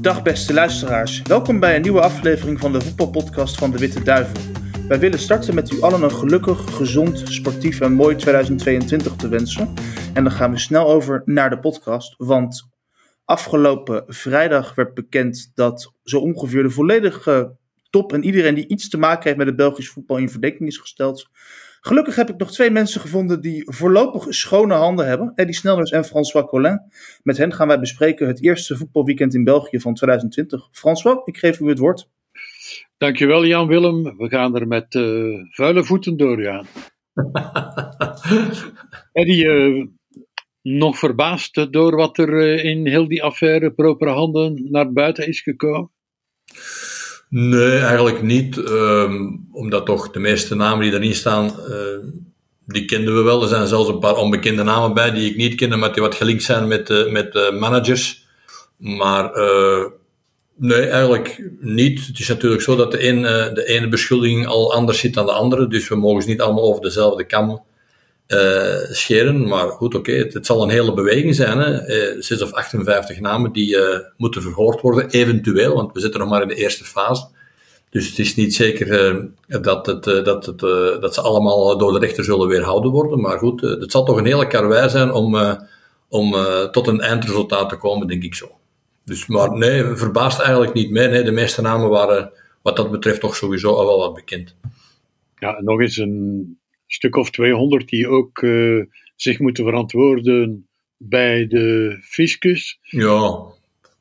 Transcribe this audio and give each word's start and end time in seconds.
Dag 0.00 0.22
beste 0.22 0.54
luisteraars, 0.54 1.22
welkom 1.22 1.60
bij 1.60 1.76
een 1.76 1.82
nieuwe 1.82 2.00
aflevering 2.00 2.58
van 2.60 2.72
de 2.72 2.80
voetbalpodcast 2.80 3.58
van 3.58 3.70
de 3.70 3.78
Witte 3.78 4.02
Duivel. 4.02 4.42
Wij 4.88 4.98
willen 4.98 5.18
starten 5.18 5.54
met 5.54 5.72
u 5.72 5.80
allen 5.80 6.02
een 6.02 6.10
gelukkig, 6.10 6.76
gezond, 6.76 7.22
sportief 7.24 7.80
en 7.80 7.92
mooi 7.92 8.16
2022 8.16 9.16
te 9.16 9.28
wensen. 9.28 9.74
En 10.14 10.24
dan 10.24 10.32
gaan 10.32 10.50
we 10.50 10.58
snel 10.58 10.88
over 10.88 11.22
naar 11.24 11.50
de 11.50 11.58
podcast, 11.58 12.14
want 12.16 12.68
afgelopen 13.24 14.04
vrijdag 14.06 14.74
werd 14.74 14.94
bekend 14.94 15.50
dat 15.54 15.92
zo 16.04 16.18
ongeveer 16.18 16.62
de 16.62 16.70
volledige 16.70 17.56
top 17.90 18.12
en 18.12 18.24
iedereen 18.24 18.54
die 18.54 18.68
iets 18.68 18.88
te 18.88 18.98
maken 18.98 19.24
heeft 19.24 19.36
met 19.36 19.46
het 19.46 19.56
Belgisch 19.56 19.88
voetbal 19.88 20.16
in 20.16 20.30
verdenking 20.30 20.68
is 20.68 20.78
gesteld. 20.78 21.28
Gelukkig 21.80 22.16
heb 22.16 22.30
ik 22.30 22.36
nog 22.36 22.52
twee 22.52 22.70
mensen 22.70 23.00
gevonden 23.00 23.40
die 23.40 23.62
voorlopig 23.66 24.34
schone 24.34 24.74
handen 24.74 25.06
hebben. 25.06 25.32
Eddie 25.34 25.54
Snelders 25.54 25.90
en 25.90 26.04
François 26.04 26.46
Collin. 26.46 26.80
Met 27.22 27.36
hen 27.36 27.52
gaan 27.52 27.68
wij 27.68 27.80
bespreken 27.80 28.26
het 28.26 28.42
eerste 28.42 28.76
voetbalweekend 28.76 29.34
in 29.34 29.44
België 29.44 29.80
van 29.80 29.94
2020. 29.94 30.68
François, 30.72 31.20
ik 31.24 31.38
geef 31.38 31.60
u 31.60 31.68
het 31.68 31.78
woord. 31.78 32.08
Dankjewel 32.96 33.46
Jan-Willem. 33.46 34.16
We 34.16 34.28
gaan 34.28 34.56
er 34.56 34.66
met 34.66 34.94
uh, 34.94 35.44
vuile 35.50 35.84
voeten 35.84 36.16
doorgaan. 36.16 36.66
Eddie, 39.12 39.44
uh, 39.44 39.86
nog 40.62 40.98
verbaasd 40.98 41.72
door 41.72 41.96
wat 41.96 42.18
er 42.18 42.28
uh, 42.28 42.64
in 42.64 42.86
heel 42.86 43.08
die 43.08 43.22
affaire 43.22 43.70
proper 43.70 44.08
handen 44.08 44.66
naar 44.70 44.92
buiten 44.92 45.26
is 45.26 45.40
gekomen? 45.40 45.90
Nee, 47.28 47.78
eigenlijk 47.78 48.22
niet. 48.22 48.56
Um, 48.56 49.48
omdat 49.52 49.86
toch 49.86 50.10
de 50.10 50.18
meeste 50.18 50.54
namen 50.54 50.84
die 50.84 50.92
erin 50.92 51.14
staan, 51.14 51.44
uh, 51.68 52.10
die 52.66 52.84
kenden 52.84 53.14
we 53.14 53.22
wel. 53.22 53.42
Er 53.42 53.48
zijn 53.48 53.66
zelfs 53.66 53.88
een 53.88 53.98
paar 53.98 54.16
onbekende 54.16 54.62
namen 54.62 54.94
bij 54.94 55.10
die 55.10 55.30
ik 55.30 55.36
niet 55.36 55.54
ken, 55.54 55.78
maar 55.78 55.92
die 55.92 56.02
wat 56.02 56.14
gelinkt 56.14 56.42
zijn 56.42 56.68
met, 56.68 56.90
uh, 56.90 57.10
met 57.10 57.34
uh, 57.34 57.60
managers. 57.60 58.26
Maar 58.76 59.30
nee, 60.56 60.86
eigenlijk 60.86 61.50
niet. 61.60 62.06
Het 62.06 62.18
is 62.18 62.28
natuurlijk 62.28 62.62
zo 62.62 62.76
dat 62.76 62.90
de, 62.90 63.08
een, 63.08 63.22
de 63.54 63.64
ene 63.66 63.88
beschuldiging 63.88 64.46
al 64.46 64.74
anders 64.74 64.98
zit 64.98 65.14
dan 65.14 65.26
de 65.26 65.32
andere. 65.32 65.68
Dus 65.68 65.88
we 65.88 65.96
mogen 65.96 66.22
ze 66.22 66.28
niet 66.28 66.40
allemaal 66.40 66.64
over 66.64 66.82
dezelfde 66.82 67.24
kam 67.24 67.62
uh, 68.28 68.90
scheren. 68.90 69.48
Maar 69.48 69.68
goed, 69.68 69.94
oké, 69.94 70.12
het, 70.12 70.46
zal 70.46 70.62
een 70.62 70.68
hele 70.68 70.94
beweging 70.94 71.34
zijn. 71.34 71.58
Hè. 71.58 71.88
Uh, 72.14 72.22
6 72.22 72.42
of 72.42 72.52
58 72.52 73.20
namen 73.20 73.52
die 73.52 73.76
uh, 73.76 73.98
moeten 74.16 74.42
verhoord 74.42 74.80
worden, 74.80 75.10
eventueel, 75.10 75.74
want 75.74 75.92
we 75.92 76.00
zitten 76.00 76.20
nog 76.20 76.28
maar 76.28 76.42
in 76.42 76.48
de 76.48 76.54
eerste 76.54 76.84
fase. 76.84 77.26
Dus 77.90 78.08
het 78.08 78.18
is 78.18 78.34
niet 78.34 78.54
zeker 78.54 79.16
dat, 79.46 79.86
het, 79.86 80.04
dat, 80.04 80.46
het, 80.46 80.58
dat 81.00 81.14
ze 81.14 81.20
allemaal 81.20 81.78
door 81.78 81.92
de 81.92 81.98
rechter 81.98 82.24
zullen 82.24 82.48
weerhouden 82.48 82.90
worden. 82.90 83.20
Maar 83.20 83.38
goed, 83.38 83.60
het 83.60 83.92
zal 83.92 84.04
toch 84.04 84.16
een 84.16 84.26
hele 84.26 84.46
karwei 84.46 84.88
zijn 84.88 85.12
om, 85.12 85.58
om 86.08 86.36
tot 86.70 86.86
een 86.86 87.00
eindresultaat 87.00 87.68
te 87.68 87.76
komen, 87.76 88.06
denk 88.06 88.22
ik 88.22 88.34
zo. 88.34 88.50
Dus, 89.04 89.26
maar 89.26 89.52
nee, 89.52 89.84
verbaast 89.84 90.40
eigenlijk 90.40 90.72
niet 90.72 90.90
mee. 90.90 91.08
Nee, 91.08 91.22
de 91.22 91.32
meeste 91.32 91.62
namen 91.62 91.88
waren 91.88 92.32
wat 92.62 92.76
dat 92.76 92.90
betreft 92.90 93.20
toch 93.20 93.36
sowieso 93.36 93.74
al 93.74 93.86
wel 93.86 93.98
wat 93.98 94.14
bekend. 94.14 94.54
Ja, 95.38 95.60
nog 95.60 95.80
eens 95.80 95.96
een 95.96 96.57
stuk 96.88 97.16
of 97.16 97.30
200 97.30 97.88
die 97.88 98.08
ook 98.08 98.42
uh, 98.42 98.84
zich 99.16 99.38
moeten 99.38 99.64
verantwoorden 99.64 100.68
bij 100.96 101.46
de 101.46 101.98
fiscus. 102.02 102.78
Ja, 102.82 103.38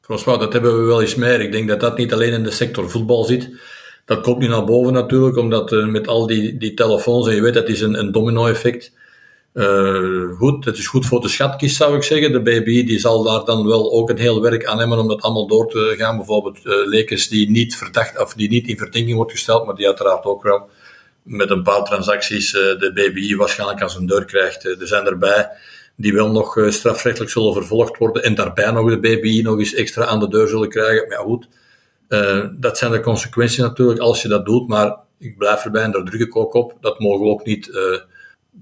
François, 0.02 0.40
dat 0.40 0.54
hebben 0.54 0.80
we 0.80 0.86
wel 0.86 1.02
eens 1.02 1.16
meer. 1.16 1.42
Ik 1.42 1.52
denk 1.52 1.68
dat 1.68 1.80
dat 1.80 1.98
niet 1.98 2.14
alleen 2.14 2.34
in 2.34 2.44
de 2.44 2.52
sector 2.52 2.90
voetbal 2.90 3.24
zit. 3.24 3.50
Dat 4.06 4.22
komt 4.22 4.40
nu 4.40 4.48
naar 4.48 4.66
boven 4.66 4.94
natuurlijk, 4.94 5.38
omdat 5.38 5.72
uh, 5.72 5.88
met 5.88 6.08
al 6.08 6.28
die, 6.28 6.58
die 6.58 6.74
telefoons, 6.74 7.28
en 7.28 7.36
je 7.36 7.42
weet 7.42 7.54
dat 7.54 7.70
is 7.70 7.82
een, 7.82 8.00
een 8.00 8.12
domino-effect. 8.12 8.96
Uh, 9.54 10.32
goed, 10.38 10.66
het 10.66 10.78
is 10.78 10.88
goed 10.88 11.06
voor 11.06 11.22
de 11.22 11.28
schatkist 11.28 11.76
zou 11.76 11.96
ik 11.96 12.04
zeggen. 12.04 12.32
De 12.32 12.42
BBI 12.42 12.86
die 12.86 13.00
zal 13.00 13.24
daar 13.24 13.46
dan 13.46 13.68
wel 13.68 13.92
ook 13.92 14.10
een 14.10 14.18
heel 14.18 14.42
werk 14.42 14.66
aan 14.66 14.80
hebben 14.80 15.00
om 15.00 15.08
dat 15.08 15.22
allemaal 15.22 15.48
door 15.48 15.68
te 15.68 15.94
gaan. 15.98 16.18
Bijvoorbeeld 16.18 16.60
uh, 16.64 16.74
lekens 16.86 17.28
die 17.28 17.50
niet 17.50 17.76
verdacht 17.76 18.22
of 18.22 18.34
die 18.34 18.50
niet 18.50 18.68
in 18.68 18.78
verdenking 18.78 19.16
wordt 19.16 19.32
gesteld, 19.32 19.66
maar 19.66 19.76
die 19.76 19.86
uiteraard 19.86 20.26
ook 20.26 20.44
wel 20.44 20.70
met 21.28 21.50
een 21.50 21.64
paar 21.64 21.84
transacties 21.84 22.54
uh, 22.54 22.62
de 22.62 22.92
BBI 22.94 23.36
waarschijnlijk 23.36 23.82
aan 23.82 23.90
zijn 23.90 24.06
deur 24.06 24.26
krijgt. 24.26 24.66
Uh, 24.66 24.82
er 24.82 24.88
zijn 24.88 25.06
erbij 25.06 25.50
die 25.96 26.14
wel 26.14 26.32
nog 26.32 26.58
uh, 26.58 26.72
strafrechtelijk 26.72 27.32
zullen 27.32 27.54
vervolgd 27.54 27.98
worden 27.98 28.24
en 28.24 28.36
daarbij 28.36 28.72
nog 28.72 28.90
de 28.90 29.00
BBI 29.00 29.42
nog 29.42 29.60
eens 29.60 29.74
extra 29.74 30.06
aan 30.06 30.20
de 30.20 30.30
deur 30.30 30.48
zullen 30.48 30.70
krijgen. 30.70 31.08
Maar 31.08 31.18
goed, 31.18 31.48
dat 32.60 32.78
zijn 32.78 32.92
de 32.92 33.00
consequenties 33.00 33.58
natuurlijk 33.58 34.00
als 34.00 34.22
je 34.22 34.28
dat 34.28 34.46
doet, 34.46 34.68
maar 34.68 34.96
ik 35.20 35.38
blijf 35.38 35.66
erbij 35.66 35.84
en 35.84 35.92
daar 35.92 36.04
druk 36.04 36.22
ik 36.22 36.36
ook 36.36 36.54
op. 36.54 36.78
Dat 36.82 37.00
mogen 37.00 37.26
we 37.26 37.32
ook 37.32 37.46
niet 37.46 37.66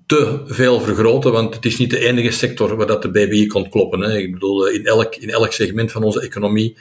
te 0.06 0.42
veel 0.46 0.80
vergroten, 0.80 1.32
want 1.32 1.56
het 1.56 1.66
is 1.66 1.78
niet 1.78 1.90
de 1.90 2.00
enige 2.00 2.32
sector 2.32 2.76
waar 2.76 2.88
dat 2.88 3.02
de 3.02 3.12
BBI 3.12 3.48
komt 3.48 3.70
kloppen. 3.70 4.02
Hè. 4.02 4.18
Ik 4.18 4.34
bedoel, 4.34 4.68
in 4.68 4.86
elk, 4.86 5.16
in 5.16 5.30
elk 5.30 5.52
segment 5.52 5.92
van 5.92 6.04
onze 6.04 6.22
economie 6.22 6.78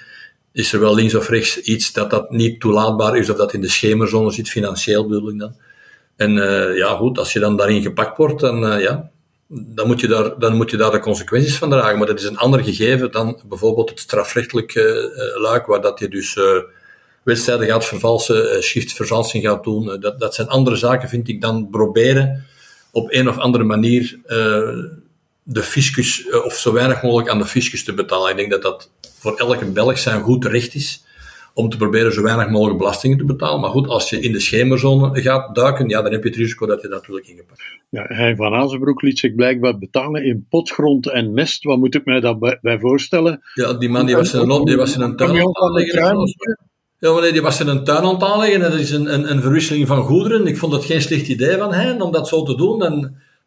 is 0.52 0.72
er 0.72 0.80
wel 0.80 0.94
links 0.94 1.14
of 1.14 1.28
rechts 1.28 1.60
iets 1.60 1.92
dat 1.92 2.10
dat 2.10 2.30
niet 2.30 2.60
toelaatbaar 2.60 3.16
is 3.16 3.30
of 3.30 3.36
dat 3.36 3.52
in 3.52 3.60
de 3.60 3.68
schemerzone 3.68 4.30
zit, 4.30 4.48
financieel 4.48 5.06
bedoel 5.06 5.30
ik 5.30 5.38
dan. 5.38 5.56
En 6.16 6.36
uh, 6.36 6.76
ja, 6.76 6.96
goed, 6.96 7.18
als 7.18 7.32
je 7.32 7.38
dan 7.38 7.56
daarin 7.56 7.82
gepakt 7.82 8.16
wordt, 8.16 8.40
dan, 8.40 8.72
uh, 8.72 8.80
ja, 8.80 9.10
dan, 9.46 9.86
moet 9.86 10.00
je 10.00 10.06
daar, 10.06 10.38
dan 10.38 10.56
moet 10.56 10.70
je 10.70 10.76
daar 10.76 10.90
de 10.90 10.98
consequenties 10.98 11.56
van 11.56 11.70
dragen. 11.70 11.98
Maar 11.98 12.06
dat 12.06 12.18
is 12.18 12.24
een 12.24 12.38
ander 12.38 12.64
gegeven 12.64 13.12
dan 13.12 13.40
bijvoorbeeld 13.48 13.90
het 13.90 14.00
strafrechtelijk 14.00 14.74
uh, 14.74 14.84
luik, 15.34 15.66
waar 15.66 15.80
dat 15.80 15.98
je 15.98 16.08
dus 16.08 16.38
wedstrijden 17.22 17.66
gaat 17.66 17.84
vervalsen, 17.84 18.62
shiftvervalsing 18.62 19.44
gaat 19.44 19.64
doen. 19.64 20.00
dat, 20.00 20.20
dat 20.20 20.34
zijn 20.34 20.48
andere 20.48 20.76
zaken, 20.76 21.08
vind 21.08 21.28
ik, 21.28 21.40
dan 21.40 21.68
proberen 21.70 22.44
op 22.92 23.12
een 23.12 23.28
of 23.28 23.38
andere 23.38 23.64
manier 23.64 24.18
de 25.42 25.62
fiscus, 25.62 26.30
of 26.44 26.58
zo 26.58 26.72
weinig 26.72 27.02
mogelijk 27.02 27.28
aan 27.28 27.38
de 27.38 27.46
fiscus 27.46 27.84
te 27.84 27.94
betalen. 27.94 28.30
Ik 28.30 28.36
denk 28.36 28.50
dat 28.50 28.62
dat 28.62 28.90
voor 29.18 29.36
elke 29.36 29.64
Belg 29.64 29.98
zijn 29.98 30.22
goed 30.22 30.44
recht 30.44 30.74
is 30.74 31.03
om 31.54 31.68
te 31.68 31.76
proberen 31.76 32.12
zo 32.12 32.22
weinig 32.22 32.50
mogelijk 32.50 32.78
belastingen 32.78 33.18
te 33.18 33.24
betalen. 33.24 33.60
Maar 33.60 33.70
goed, 33.70 33.88
als 33.88 34.10
je 34.10 34.20
in 34.20 34.32
de 34.32 34.40
schemerzone 34.40 35.20
gaat 35.20 35.54
duiken, 35.54 35.88
ja, 35.88 36.02
dan 36.02 36.12
heb 36.12 36.22
je 36.22 36.28
het 36.28 36.38
risico 36.38 36.66
dat 36.66 36.82
je 36.82 36.88
natuurlijk 36.88 37.26
ingepakt. 37.26 37.62
Ja, 37.90 38.04
Hein 38.08 38.36
van 38.36 38.54
Azenbroek 38.54 39.02
liet 39.02 39.18
zich 39.18 39.34
blijkbaar 39.34 39.78
betalen 39.78 40.24
in 40.24 40.46
potgrond 40.48 41.10
en 41.10 41.32
mest. 41.32 41.64
Wat 41.64 41.78
moet 41.78 41.94
ik 41.94 42.04
mij 42.04 42.20
daarbij 42.20 42.58
bij 42.62 42.78
voorstellen? 42.78 43.40
Ja, 43.54 43.72
die 43.72 43.88
man 43.88 44.06
die 44.06 44.16
was 44.16 44.34
in 44.34 44.50
een, 44.50 44.64
die 44.64 44.76
was 44.76 44.94
in 44.94 45.00
een 45.00 45.16
tuin 45.16 45.30
aan 45.30 45.46
het 45.46 45.56
aanleggen. 45.56 46.02
Ja, 46.98 47.12
maar 47.12 47.22
nee, 47.22 47.32
die 47.32 47.42
was 47.42 47.60
in 47.60 47.68
een 47.68 47.84
tuin 47.84 48.04
aan 48.04 48.14
het 48.14 48.22
aanleggen 48.22 48.62
en 48.62 48.70
dat 48.70 48.80
is 48.80 48.90
een, 48.90 49.14
een, 49.14 49.30
een 49.30 49.40
verwisseling 49.40 49.86
van 49.86 50.02
goederen. 50.02 50.46
Ik 50.46 50.58
vond 50.58 50.72
het 50.72 50.84
geen 50.84 51.02
slecht 51.02 51.28
idee 51.28 51.56
van 51.56 51.72
hen 51.72 52.02
om 52.02 52.12
dat 52.12 52.28
zo 52.28 52.42
te 52.42 52.56
doen. 52.56 52.82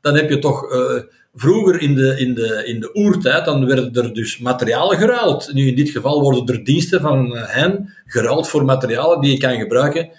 Dan 0.08 0.16
heb 0.16 0.30
je 0.30 0.40
toch... 0.40 0.74
Uh, 0.74 1.00
Vroeger 1.40 1.82
in 1.82 1.96
de, 1.96 2.20
in, 2.20 2.34
de, 2.34 2.64
in 2.66 2.80
de 2.80 2.96
oertijd, 2.96 3.46
dan 3.46 3.66
werden 3.66 3.94
er 3.94 4.14
dus 4.14 4.38
materialen 4.38 4.98
geruild. 4.98 5.54
Nu 5.54 5.68
in 5.68 5.76
dit 5.76 5.90
geval 5.90 6.22
worden 6.22 6.56
er 6.56 6.64
diensten 6.64 7.02
van 7.02 7.38
hen 7.38 7.94
geruild 8.06 8.48
voor 8.48 8.66
materialen 8.66 9.22
die 9.22 9.32
je 9.32 9.38
kan 9.38 9.58
gebruiken. 9.58 10.10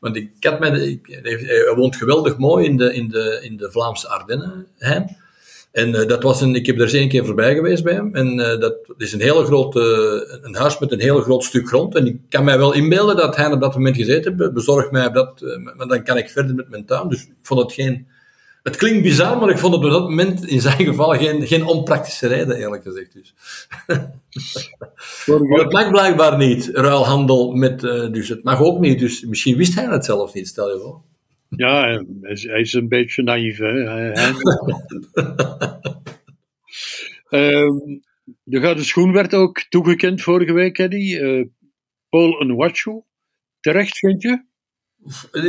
Want 0.00 0.16
ik 0.16 0.30
hij 0.40 1.72
woont 1.76 1.96
geweldig 1.96 2.36
mooi 2.36 2.66
in 2.66 2.76
de, 2.76 2.94
in 2.94 3.08
de, 3.08 3.38
in 3.42 3.56
de 3.56 3.70
Vlaamse 3.70 4.08
Ardennen. 4.08 4.66
En 5.72 5.88
uh, 5.88 6.06
dat 6.06 6.22
was 6.22 6.40
een, 6.40 6.54
ik 6.54 6.66
heb 6.66 6.76
er 6.76 6.82
eens 6.82 6.92
één 6.92 7.08
keer 7.08 7.24
voorbij 7.24 7.54
geweest 7.54 7.84
bij 7.84 7.94
hem. 7.94 8.14
En 8.14 8.36
dat 8.36 8.76
is 8.96 9.12
een 9.12 9.20
hele 9.20 9.44
grote, 9.44 9.80
een 10.42 10.54
huis 10.54 10.78
met 10.78 10.92
een 10.92 11.00
heel 11.00 11.20
groot 11.20 11.44
stuk 11.44 11.68
grond. 11.68 11.94
En 11.94 12.06
ik 12.06 12.16
kan 12.28 12.44
mij 12.44 12.58
wel 12.58 12.74
inbeelden 12.74 13.16
dat 13.16 13.36
hij 13.36 13.52
op 13.52 13.60
dat 13.60 13.74
moment 13.74 13.96
gezeten 13.96 14.34
heeft. 14.38 14.52
Bezorg 14.52 14.90
mij 14.90 15.10
dat, 15.10 15.58
maar 15.76 15.88
dan 15.88 16.02
kan 16.02 16.16
ik 16.16 16.28
verder 16.28 16.54
met 16.54 16.70
mijn 16.70 16.84
tuin. 16.84 17.08
Dus 17.08 17.22
ik 17.22 17.32
vond 17.42 17.60
het 17.60 17.72
geen, 17.72 18.06
het 18.68 18.76
klinkt 18.76 19.02
bizar, 19.02 19.38
maar 19.38 19.50
ik 19.50 19.58
vond 19.58 19.74
het 19.74 19.84
op 19.84 19.90
dat 19.90 20.08
moment 20.08 20.46
in 20.46 20.60
zijn 20.60 20.84
geval 20.84 21.10
geen, 21.10 21.46
geen 21.46 21.64
onpraktische 21.64 22.26
reden, 22.26 22.56
eerlijk 22.56 22.82
gezegd. 22.82 23.12
Dus. 23.12 23.34
maar 25.26 25.58
het 25.58 25.72
mag 25.72 25.90
blijkbaar 25.90 26.36
niet, 26.36 26.70
ruilhandel 26.72 27.52
met. 27.52 27.82
Uh, 27.82 28.12
dus 28.12 28.28
het 28.28 28.44
mag 28.44 28.60
ook 28.60 28.80
niet. 28.80 28.98
Dus 28.98 29.24
misschien 29.24 29.56
wist 29.56 29.74
hij 29.74 29.84
het 29.84 30.04
zelf 30.04 30.34
niet, 30.34 30.48
stel 30.48 30.68
je 30.68 30.80
voor. 30.80 31.00
Ja, 31.48 32.02
hij 32.22 32.60
is 32.60 32.72
een 32.72 32.88
beetje 32.88 33.22
naïef. 33.22 33.58
Hè? 33.58 33.70
um, 37.30 38.02
de 38.42 38.60
Gouden 38.60 38.84
Schoen 38.84 39.12
werd 39.12 39.34
ook 39.34 39.64
toegekend 39.68 40.22
vorige 40.22 40.52
week, 40.52 40.78
Eddie. 40.78 41.18
Uh, 41.18 41.46
Paul 42.08 42.44
Nwachu. 42.44 43.02
Terecht, 43.60 43.98
vind 43.98 44.22
je? 44.22 44.42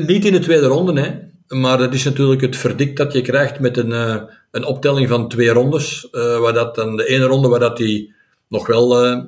Niet 0.07 0.25
in 0.25 0.31
de 0.31 0.39
tweede 0.39 0.65
ronde, 0.65 1.01
hè. 1.01 1.28
Maar 1.49 1.77
dat 1.77 1.93
is 1.93 2.03
natuurlijk 2.03 2.41
het 2.41 2.57
verdikt 2.57 2.97
dat 2.97 3.13
je 3.13 3.21
krijgt 3.21 3.59
met 3.59 3.77
een, 3.77 3.89
uh, 3.89 4.21
een 4.51 4.65
optelling 4.65 5.07
van 5.07 5.29
twee 5.29 5.49
rondes. 5.49 6.07
Uh, 6.11 6.39
waar 6.39 6.53
dat 6.53 6.75
dan 6.75 6.97
de 6.97 7.07
ene 7.07 7.25
ronde 7.25 7.47
waar 7.47 7.59
dat 7.59 7.77
hij 7.77 8.13
nog 8.47 8.67
wel, 8.67 9.07
uh, 9.07 9.23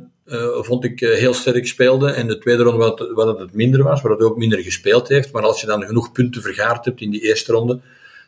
vond 0.59 0.83
ik, 0.83 1.00
heel 1.00 1.33
sterk 1.33 1.68
speelde. 1.68 2.12
En 2.12 2.27
de 2.27 2.38
tweede 2.38 2.63
ronde 2.63 2.77
waar, 3.13 3.25
dat 3.25 3.39
het 3.39 3.53
minder 3.53 3.83
was, 3.83 4.01
waar 4.01 4.18
dat 4.18 4.27
ook 4.27 4.38
minder 4.38 4.59
gespeeld 4.59 5.07
heeft. 5.07 5.31
Maar 5.31 5.44
als 5.44 5.62
je 5.62 5.68
dan 5.68 5.83
genoeg 5.83 6.12
punten 6.12 6.41
vergaard 6.41 6.85
hebt 6.85 7.01
in 7.01 7.09
die 7.09 7.21
eerste 7.21 7.51
ronde, 7.51 7.79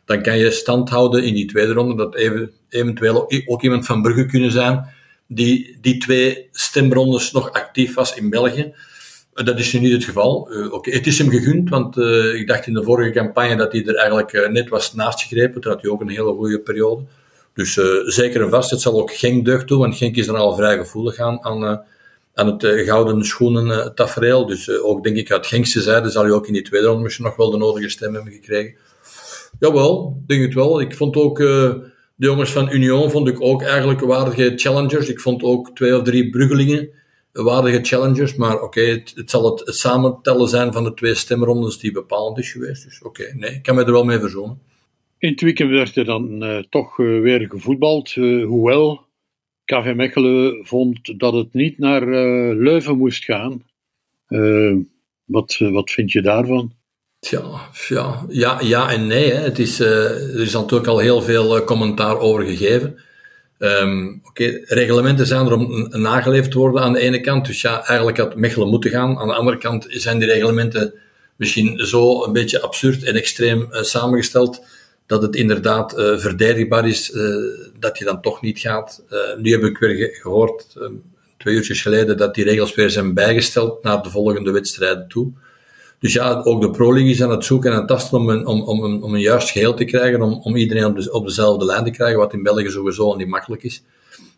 dan 0.04 0.22
kan 0.22 0.38
je 0.38 0.50
stand 0.50 0.88
houden 0.88 1.24
in 1.24 1.34
die 1.34 1.46
tweede 1.46 1.72
ronde. 1.72 1.96
Dat 1.96 2.14
even, 2.14 2.50
eventueel 2.68 3.30
ook 3.46 3.62
iemand 3.62 3.86
van 3.86 4.02
Brugge 4.02 4.26
kunnen 4.26 4.50
zijn 4.50 4.92
die 5.26 5.78
die 5.80 5.98
twee 5.98 6.48
stemrondes 6.52 7.32
nog 7.32 7.52
actief 7.52 7.94
was 7.94 8.14
in 8.16 8.30
België. 8.30 8.74
Dat 9.34 9.58
is 9.58 9.72
nu 9.72 9.80
niet 9.80 9.92
het 9.92 10.04
geval. 10.04 10.52
Uh. 10.52 10.72
Het 10.80 11.06
is 11.06 11.18
hem 11.18 11.30
gegund, 11.30 11.68
want 11.68 11.96
uh, 11.96 12.34
ik 12.34 12.46
dacht 12.46 12.66
in 12.66 12.74
de 12.74 12.82
vorige 12.82 13.10
campagne 13.10 13.56
dat 13.56 13.72
hij 13.72 13.84
er 13.84 13.94
eigenlijk 13.94 14.32
uh, 14.32 14.48
net 14.48 14.68
was 14.68 14.94
naast 14.94 15.22
gegrepen. 15.22 15.60
Toen 15.60 15.72
had 15.72 15.82
hij 15.82 15.90
ook 15.90 16.00
een 16.00 16.08
hele 16.08 16.34
goede 16.34 16.60
periode. 16.60 17.02
Dus 17.54 17.80
zeker 18.04 18.42
en 18.42 18.50
vast, 18.50 18.70
het 18.70 18.80
zal 18.80 19.00
ook 19.00 19.12
Genk 19.12 19.44
deugd 19.44 19.68
doen, 19.68 19.78
want 19.78 19.96
Genk 19.96 20.16
is 20.16 20.26
er 20.26 20.36
al 20.36 20.54
vrij 20.54 20.76
gevoelig 20.76 21.18
aan, 21.18 21.44
aan, 21.44 21.82
aan 22.34 22.46
het 22.46 22.66
gouden 22.86 23.24
schoenen 23.24 23.94
tafereel. 23.94 24.46
Dus 24.46 24.80
ook 24.80 25.02
denk 25.02 25.16
ik 25.16 25.32
uit 25.32 25.46
Genkse 25.46 25.80
zijde 25.80 26.10
zal 26.10 26.22
hij 26.22 26.32
ook 26.32 26.46
in 26.46 26.52
die 26.52 26.62
tweede 26.62 26.86
ronde 26.86 27.02
misschien 27.02 27.24
nog 27.24 27.36
wel 27.36 27.50
de 27.50 27.56
nodige 27.56 27.88
stem 27.88 28.14
hebben 28.14 28.32
gekregen. 28.32 28.74
Jawel, 29.58 30.22
denk 30.26 30.42
het 30.42 30.54
wel. 30.54 30.80
Ik 30.80 30.94
vond 30.94 31.16
ook 31.16 31.36
de 31.36 31.92
jongens 32.16 32.50
van 32.50 32.72
Union 32.72 33.10
vond 33.10 33.28
ik 33.28 33.40
ook 33.40 33.62
eigenlijk 33.62 34.00
waardige 34.00 34.52
challengers. 34.56 35.08
Ik 35.08 35.20
vond 35.20 35.42
ook 35.42 35.74
twee 35.74 35.96
of 35.96 36.02
drie 36.02 36.30
Bruggelingen 36.30 36.90
waardige 37.42 37.84
challengers. 37.84 38.34
Maar 38.34 38.54
oké, 38.54 38.64
okay, 38.64 38.90
het, 38.90 39.12
het, 39.14 39.30
zal 39.30 39.50
het, 39.50 39.66
het 39.66 39.76
samentellen 39.76 40.48
zijn 40.48 40.72
van 40.72 40.84
de 40.84 40.94
twee 40.94 41.14
stemrondes 41.14 41.78
die 41.78 41.92
bepalend 41.92 42.38
is 42.38 42.52
geweest. 42.52 42.84
Dus 42.84 43.02
oké, 43.02 43.22
okay, 43.22 43.34
nee, 43.36 43.50
ik 43.50 43.62
kan 43.62 43.74
me 43.74 43.84
er 43.84 43.92
wel 43.92 44.04
mee 44.04 44.18
verzoenen. 44.18 44.58
In 45.18 45.30
het 45.30 45.40
weekend 45.40 45.70
werd 45.70 45.96
er 45.96 46.04
dan 46.04 46.44
uh, 46.44 46.58
toch 46.58 46.98
uh, 46.98 47.20
weer 47.20 47.46
gevoetbald, 47.48 48.16
uh, 48.16 48.46
hoewel 48.46 49.06
KV 49.64 49.92
Mechelen 49.96 50.66
vond 50.66 51.18
dat 51.18 51.32
het 51.32 51.52
niet 51.52 51.78
naar 51.78 52.06
Leuven 52.56 52.96
moest 52.96 53.24
gaan. 53.24 53.62
wat, 55.24 55.58
wat 55.58 55.90
vind 55.90 56.12
je 56.12 56.22
daarvan? 56.22 56.72
Tja, 57.18 57.70
ja, 57.88 58.24
ja, 58.28 58.60
ja 58.60 58.90
en 58.90 59.06
nee. 59.06 59.32
Hè. 59.32 59.40
Het 59.40 59.58
is, 59.58 59.80
er 59.80 60.40
is 60.40 60.52
natuurlijk 60.52 60.88
al 60.88 60.98
heel 60.98 61.22
veel 61.22 61.64
commentaar 61.64 62.18
over 62.18 62.44
gegeven. 62.44 62.98
Um, 63.58 64.20
Oké, 64.24 64.60
reglementen 64.64 65.26
zijn 65.26 65.46
er 65.46 65.52
om 65.52 65.88
nageleefd 65.90 66.50
te 66.50 66.58
worden 66.58 66.82
aan 66.82 66.92
de 66.92 67.00
ene 67.00 67.20
kant. 67.20 67.46
Dus 67.46 67.60
ja, 67.60 67.86
eigenlijk 67.86 68.18
had 68.18 68.36
Mechelen 68.36 68.68
moeten 68.68 68.90
gaan. 68.90 69.18
Aan 69.18 69.28
de 69.28 69.34
andere 69.34 69.58
kant 69.58 69.86
zijn 69.88 70.18
die 70.18 70.28
reglementen 70.28 70.94
misschien 71.36 71.86
zo 71.86 72.24
een 72.24 72.32
beetje 72.32 72.60
absurd 72.60 73.02
en 73.02 73.14
extreem 73.14 73.68
uh, 73.70 73.82
samengesteld 73.82 74.64
dat 75.06 75.22
het 75.22 75.36
inderdaad 75.36 75.98
uh, 75.98 76.18
verdedigbaar 76.18 76.88
is 76.88 77.10
uh, 77.10 77.36
dat 77.78 77.98
je 77.98 78.04
dan 78.04 78.20
toch 78.20 78.42
niet 78.42 78.58
gaat. 78.58 79.04
nu 79.38 79.50
heb 79.50 79.62
ik 79.62 79.78
weer 79.78 79.94
ge 79.94 80.18
gehoord, 80.20 80.66
twee 81.38 81.54
uurtjes 81.54 81.82
geleden, 81.82 82.16
dat 82.16 82.34
die 82.34 82.44
regels 82.44 82.74
weer 82.74 82.90
zijn 82.90 83.14
bijgesteld 83.14 83.82
naar 83.82 84.02
de 84.02 84.10
volgende 84.10 84.50
wedstrijden 84.50 85.08
toe. 85.08 85.32
Dus 86.04 86.12
ja, 86.12 86.40
ook 86.42 86.60
de 86.60 86.70
Pro 86.70 86.92
League 86.92 87.10
is 87.10 87.22
aan 87.22 87.30
het 87.30 87.44
zoeken 87.44 87.72
en 87.72 87.76
het 87.76 87.88
tasten 87.88 88.18
om 88.18 88.28
een, 88.28 88.46
om, 88.46 88.62
om, 88.62 89.02
om 89.02 89.14
een 89.14 89.20
juist 89.20 89.50
geheel 89.50 89.74
te 89.74 89.84
krijgen, 89.84 90.22
om, 90.22 90.40
om 90.42 90.56
iedereen 90.56 90.84
op, 90.84 90.96
de, 90.96 91.12
op 91.12 91.26
dezelfde 91.26 91.64
lijn 91.64 91.84
te 91.84 91.90
krijgen, 91.90 92.18
wat 92.18 92.32
in 92.32 92.42
België 92.42 92.70
sowieso 92.70 93.14
niet 93.14 93.28
makkelijk 93.28 93.62
is. 93.62 93.82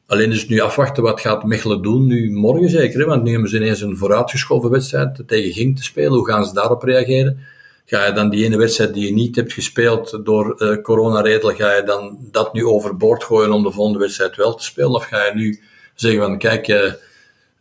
Alleen 0.06 0.30
dus 0.30 0.48
nu 0.48 0.60
afwachten, 0.60 1.02
wat 1.02 1.20
gaat 1.20 1.44
Mechelen 1.44 1.82
doen? 1.82 2.06
Nu 2.06 2.32
morgen 2.32 2.68
zeker, 2.68 3.00
hè? 3.00 3.06
want 3.06 3.22
nu 3.22 3.30
hebben 3.30 3.50
ze 3.50 3.56
ineens 3.56 3.80
een 3.80 3.96
vooruitgeschoven 3.96 4.70
wedstrijd 4.70 5.22
tegen 5.26 5.52
Gink 5.52 5.76
te 5.76 5.82
spelen. 5.82 6.12
Hoe 6.12 6.26
gaan 6.26 6.44
ze 6.44 6.54
daarop 6.54 6.82
reageren? 6.82 7.38
Ga 7.84 8.06
je 8.06 8.12
dan 8.12 8.30
die 8.30 8.44
ene 8.44 8.56
wedstrijd 8.56 8.94
die 8.94 9.06
je 9.06 9.12
niet 9.12 9.36
hebt 9.36 9.52
gespeeld 9.52 10.20
door 10.24 10.54
uh, 10.58 10.82
coronaregelen, 10.82 11.54
ga 11.54 11.74
je 11.74 11.82
dan 11.82 12.18
dat 12.30 12.52
nu 12.52 12.64
overboord 12.64 13.24
gooien 13.24 13.52
om 13.52 13.62
de 13.62 13.70
volgende 13.70 13.98
wedstrijd 13.98 14.36
wel 14.36 14.54
te 14.54 14.64
spelen? 14.64 14.90
Of 14.94 15.04
ga 15.04 15.24
je 15.24 15.34
nu 15.34 15.60
zeggen 15.94 16.20
van, 16.20 16.38
kijk, 16.38 16.68
uh, 16.68 16.92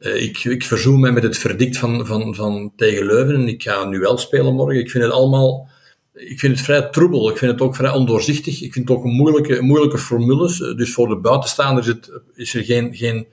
ik, 0.06 0.44
ik 0.44 0.64
verzoen 0.64 1.00
mij 1.00 1.12
met 1.12 1.24
het 1.24 1.38
verdict 1.38 1.78
van, 1.78 2.06
van, 2.06 2.36
van 2.36 2.72
tegen 2.76 3.06
Leuven 3.06 3.36
en 3.36 3.48
ik 3.48 3.64
ga 3.64 3.86
nu 3.86 4.00
wel 4.00 4.18
spelen 4.18 4.54
morgen. 4.54 4.80
Ik 4.80 4.90
vind 4.90 5.04
het 5.04 5.14
allemaal, 5.14 5.70
ik 6.14 6.40
vind 6.40 6.56
het 6.56 6.66
vrij 6.66 6.82
troebel. 6.82 7.30
Ik 7.30 7.38
vind 7.38 7.52
het 7.52 7.62
ook 7.62 7.76
vrij 7.76 7.92
ondoorzichtig. 7.92 8.62
Ik 8.62 8.74
vind 8.74 8.90
het 8.90 8.98
ook 8.98 9.04
een 9.04 9.62
moeilijke, 9.62 9.98
formules. 9.98 10.58
Dus 10.58 10.94
voor 10.94 11.08
de 11.08 11.18
buitenstaanders 11.18 11.88
is, 11.88 11.94
het, 11.94 12.12
is 12.34 12.52
geen, 12.52 12.96
geen 12.96 13.28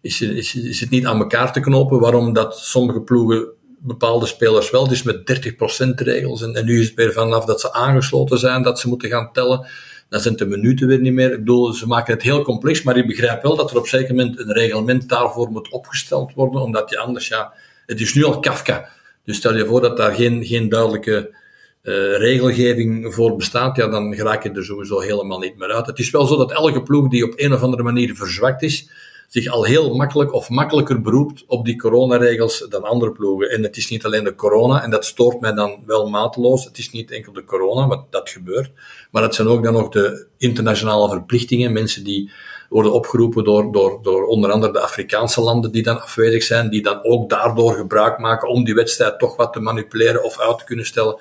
is, 0.00 0.20
is 0.54 0.80
het 0.80 0.90
niet 0.90 1.06
aan 1.06 1.18
elkaar 1.18 1.52
te 1.52 1.60
knopen 1.60 2.00
waarom 2.00 2.32
dat 2.32 2.58
sommige 2.58 3.00
ploegen 3.00 3.48
bepaalde 3.78 4.26
spelers 4.26 4.70
wel. 4.70 4.88
Dus 4.88 5.02
met 5.02 5.42
30% 5.86 5.88
regels. 5.94 6.42
En, 6.42 6.54
en 6.54 6.64
nu 6.64 6.80
is 6.80 6.86
het 6.86 6.94
weer 6.94 7.12
vanaf 7.12 7.44
dat 7.44 7.60
ze 7.60 7.72
aangesloten 7.72 8.38
zijn, 8.38 8.62
dat 8.62 8.80
ze 8.80 8.88
moeten 8.88 9.08
gaan 9.08 9.32
tellen. 9.32 9.66
Dan 10.14 10.22
zijn 10.22 10.36
de 10.36 10.46
minuten 10.46 10.86
weer 10.86 11.00
niet 11.00 11.12
meer. 11.12 11.32
Ik 11.32 11.38
bedoel, 11.38 11.72
ze 11.72 11.86
maken 11.86 12.14
het 12.14 12.22
heel 12.22 12.42
complex, 12.42 12.82
maar 12.82 12.96
ik 12.96 13.06
begrijp 13.06 13.42
wel 13.42 13.56
dat 13.56 13.70
er 13.70 13.76
op 13.76 13.86
zeker 13.86 14.14
moment 14.14 14.38
een 14.38 14.52
reglement 14.52 15.08
daarvoor 15.08 15.50
moet 15.50 15.68
opgesteld 15.68 16.32
worden, 16.34 16.60
omdat 16.60 16.90
je 16.90 16.98
anders, 16.98 17.28
ja, 17.28 17.52
het 17.86 18.00
is 18.00 18.14
nu 18.14 18.24
al 18.24 18.40
Kafka. 18.40 18.88
Dus 19.24 19.36
stel 19.36 19.56
je 19.56 19.66
voor 19.66 19.80
dat 19.80 19.96
daar 19.96 20.14
geen, 20.14 20.44
geen 20.44 20.68
duidelijke 20.68 21.34
uh, 21.82 22.16
regelgeving 22.16 23.14
voor 23.14 23.36
bestaat, 23.36 23.76
ja, 23.76 23.88
dan 23.88 24.14
raak 24.14 24.42
je 24.42 24.50
er 24.50 24.64
sowieso 24.64 25.00
helemaal 25.00 25.38
niet 25.38 25.56
meer 25.56 25.72
uit. 25.72 25.86
Het 25.86 25.98
is 25.98 26.10
wel 26.10 26.26
zo 26.26 26.36
dat 26.36 26.52
elke 26.52 26.82
ploeg 26.82 27.08
die 27.08 27.24
op 27.24 27.32
een 27.36 27.52
of 27.52 27.62
andere 27.62 27.82
manier 27.82 28.14
verzwakt 28.14 28.62
is, 28.62 28.90
zich 29.34 29.48
al 29.48 29.64
heel 29.64 29.94
makkelijk 29.94 30.32
of 30.32 30.48
makkelijker 30.48 31.00
beroept 31.00 31.44
op 31.46 31.64
die 31.64 31.76
coronaregels 31.76 32.66
dan 32.68 32.82
andere 32.82 33.12
ploegen. 33.12 33.50
En 33.50 33.62
het 33.62 33.76
is 33.76 33.90
niet 33.90 34.04
alleen 34.04 34.24
de 34.24 34.34
corona, 34.34 34.82
en 34.82 34.90
dat 34.90 35.04
stoort 35.04 35.40
mij 35.40 35.52
dan 35.52 35.82
wel 35.86 36.08
mateloos. 36.08 36.64
Het 36.64 36.78
is 36.78 36.90
niet 36.90 37.10
enkel 37.10 37.32
de 37.32 37.44
corona, 37.44 37.86
wat 37.86 38.04
dat 38.10 38.28
gebeurt, 38.28 38.70
maar 39.10 39.22
het 39.22 39.34
zijn 39.34 39.48
ook 39.48 39.64
dan 39.64 39.72
nog 39.72 39.88
de 39.88 40.26
internationale 40.38 41.08
verplichtingen. 41.08 41.72
Mensen 41.72 42.04
die 42.04 42.30
worden 42.68 42.92
opgeroepen 42.92 43.44
door, 43.44 43.72
door, 43.72 43.98
door 44.02 44.26
onder 44.26 44.50
andere 44.50 44.72
de 44.72 44.80
Afrikaanse 44.80 45.40
landen 45.40 45.72
die 45.72 45.82
dan 45.82 46.02
afwezig 46.02 46.42
zijn, 46.42 46.70
die 46.70 46.82
dan 46.82 47.04
ook 47.04 47.30
daardoor 47.30 47.74
gebruik 47.74 48.18
maken 48.18 48.48
om 48.48 48.64
die 48.64 48.74
wedstrijd 48.74 49.18
toch 49.18 49.36
wat 49.36 49.52
te 49.52 49.60
manipuleren 49.60 50.24
of 50.24 50.40
uit 50.40 50.58
te 50.58 50.64
kunnen 50.64 50.86
stellen. 50.86 51.20